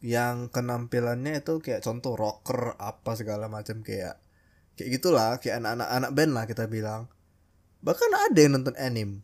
[0.00, 4.14] yang penampilannya itu kayak contoh rocker apa segala macam kayak
[4.74, 7.10] kayak gitulah kayak anak-anak anak band lah kita bilang
[7.78, 9.22] bahkan ada yang nonton anime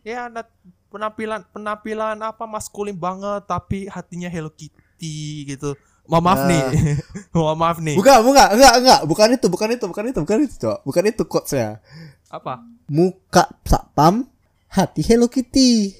[0.00, 0.48] ya ada
[0.88, 5.76] penampilan penampilan apa maskulin banget tapi hatinya Hello Kitty gitu.
[6.08, 6.48] Mohon maaf Ah.
[6.48, 6.62] nih.
[7.36, 7.96] Mohon maaf nih.
[8.00, 11.22] bukan bukan enggak enggak bukan itu bukan itu bukan itu bukan itu cok bukan itu
[11.28, 11.68] quotesnya
[12.32, 12.64] Apa?
[12.88, 14.24] muka satpam
[14.66, 15.92] hati Hello Kitty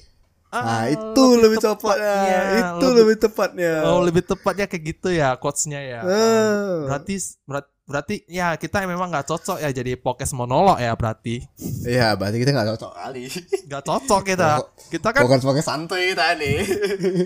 [0.49, 2.17] Nah, Ah, itu lebih, tepatnya.
[2.57, 3.73] Itu lebih, tepatnya.
[3.85, 6.01] Oh, lebih tepatnya kayak gitu ya quotesnya ya.
[6.01, 6.89] Eh.
[6.89, 11.45] Berarti berat- berarti ya kita memang nggak cocok ya jadi podcast monolog ya berarti.
[11.85, 13.29] Iya, berarti kita nggak cocok kali.
[13.65, 14.49] Nggak cocok kita.
[14.89, 16.53] Kita kan Bukan sebagai santuy tadi.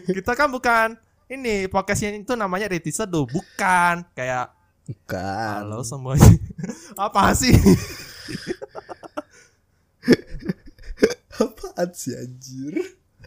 [0.04, 4.52] kita kan bukan ini podcastnya itu namanya Riti Seduh, bukan kayak
[4.84, 5.64] Bukan.
[5.64, 6.28] halo semuanya.
[7.00, 7.56] Apa sih?
[11.34, 12.76] Apaan sih anjir?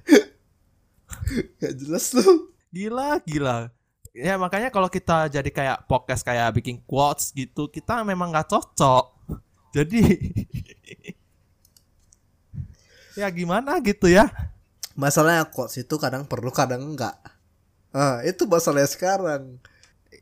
[1.60, 2.52] Gak jelas lu.
[2.70, 3.70] Gila, gila.
[4.16, 9.12] Ya makanya kalau kita jadi kayak podcast kayak bikin quotes gitu, kita memang nggak cocok.
[9.76, 10.00] Jadi
[13.20, 14.32] ya gimana gitu ya?
[14.96, 17.12] Masalahnya quotes itu kadang perlu, kadang enggak.
[17.92, 19.60] Ah, itu masalahnya sekarang.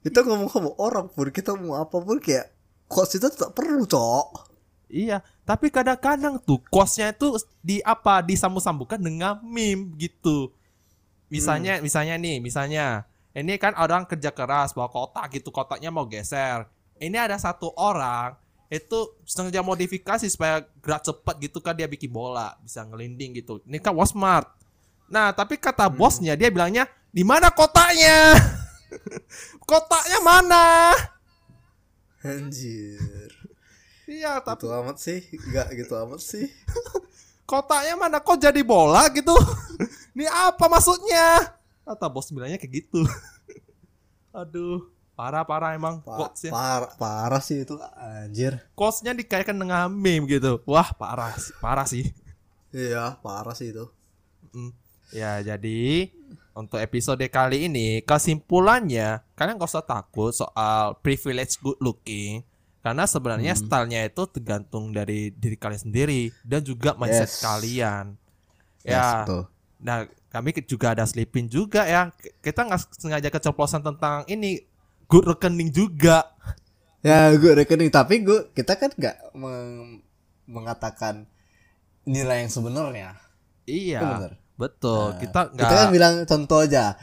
[0.02, 2.50] Kita ngomong-ngomong orang pun kita mau apa pun kayak
[2.90, 4.50] quotes itu tetap perlu, Cok.
[4.90, 10.48] Iya, tapi kadang-kadang tuh quotes-nya itu di apa disambung-sambungkan dengan meme gitu.
[11.28, 13.04] Misalnya, misalnya nih, misalnya
[13.36, 16.64] ini kan orang kerja keras bawa kotak gitu, kotaknya mau geser.
[16.96, 18.40] Ini ada satu orang
[18.72, 23.60] itu sengaja modifikasi supaya gerak cepat gitu kan dia bikin bola, bisa ngelinding gitu.
[23.68, 24.48] Ini kan Wasmart.
[25.12, 28.32] Nah, tapi kata bosnya dia bilangnya, "Di mana kotaknya?"
[29.68, 30.96] kotaknya mana?
[32.24, 33.53] Anjir.
[34.06, 35.20] Iya, tapi Gitu amat sih.
[35.30, 36.46] Enggak gitu amat sih.
[37.44, 39.36] kotaknya mana kok jadi bola gitu
[40.16, 41.52] ini apa maksudnya
[41.84, 43.04] kata bos bilangnya kayak gitu
[44.32, 44.80] aduh
[45.12, 48.58] parah parah emang Pa- quotesnya parah, parah sih itu anjir.
[48.72, 52.08] quotesnya dikaitkan dengan meme gitu wah parah sih- parah sih
[52.72, 53.86] Iya, parah sih itu.
[54.50, 54.74] Mm.
[55.12, 56.10] Ya, jadi
[56.50, 62.42] untuk episode kali ini kesimpulannya kalian gak usah takut soal privilege good looking
[62.84, 63.64] karena sebenarnya Hmm.
[63.64, 67.40] stylenya itu tergantung dari diri kalian sendiri dan juga mindset Yes.
[67.40, 68.04] kalian.
[68.84, 69.42] Yes, Ya, betul.
[69.80, 69.96] nah
[70.28, 72.12] kami juga ada sleeping juga ya.
[72.38, 74.60] Kita nggak sengaja keceplosan tentang ini
[75.06, 76.28] good reckoning juga.
[77.00, 80.00] Ya, gue rekening tapi gue kita kan nggak meng-
[80.44, 81.28] mengatakan
[82.02, 83.20] nilai yang sebenarnya.
[83.64, 84.32] Iya, bener.
[84.56, 85.12] betul.
[85.12, 85.60] Nah, kita nggak.
[85.60, 86.96] Kita kan bilang contoh aja.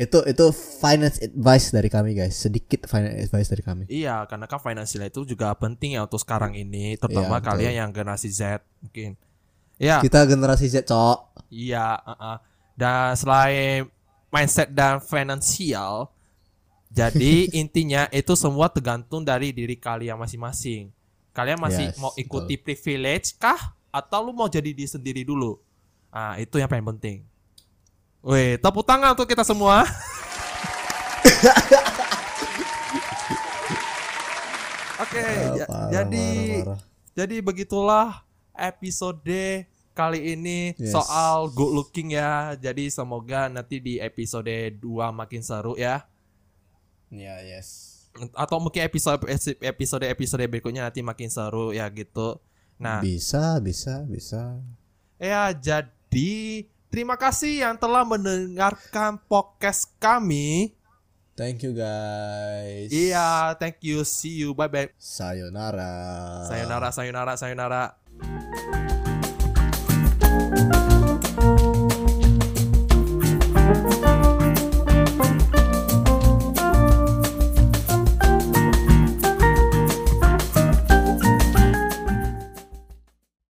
[0.00, 0.46] Itu itu
[0.80, 3.82] finance advice dari kami guys, sedikit finance advice dari kami.
[3.92, 7.48] Iya, karena kan finansial itu juga penting ya untuk sekarang ini, terutama Iya, betul.
[7.52, 9.20] kalian yang generasi Z mungkin.
[9.76, 11.44] Ya, Kita generasi Z, cok.
[11.52, 12.40] iya, uh-uh.
[12.72, 13.92] Dan selain
[14.32, 16.08] mindset dan finansial,
[16.88, 20.88] jadi intinya itu semua tergantung dari diri kalian masing-masing.
[21.30, 25.60] Kalian masih Yes, mau ikuti privilege kah atau lu mau jadi diri sendiri dulu?
[26.10, 27.29] Ah, itu yang paling penting.
[28.20, 29.80] Weh, tepuk tangan untuk kita semua.
[35.00, 36.80] Oke, Ah, ja- parah, jadi parah, parah.
[37.16, 38.08] jadi begitulah
[38.52, 40.92] episode kali ini Yes.
[40.92, 42.52] soal good looking ya.
[42.54, 46.04] Jadi semoga nanti di episode 2 makin seru ya.
[47.08, 47.96] Iya, yes.
[48.36, 49.24] Atau mungkin episode
[49.58, 52.36] episode episode berikutnya nanti makin seru ya gitu.
[52.76, 54.60] Nah, Bisa, bisa, bisa.
[55.16, 60.74] ya jadi terima kasih yang telah mendengarkan podcast kami.
[61.38, 62.92] Thank you guys.
[62.92, 64.04] Iya, thank you.
[64.04, 64.52] See you.
[64.52, 64.90] Bye bye.
[65.00, 66.44] Sayonara.
[66.44, 67.82] Sayonara, sayonara, sayonara.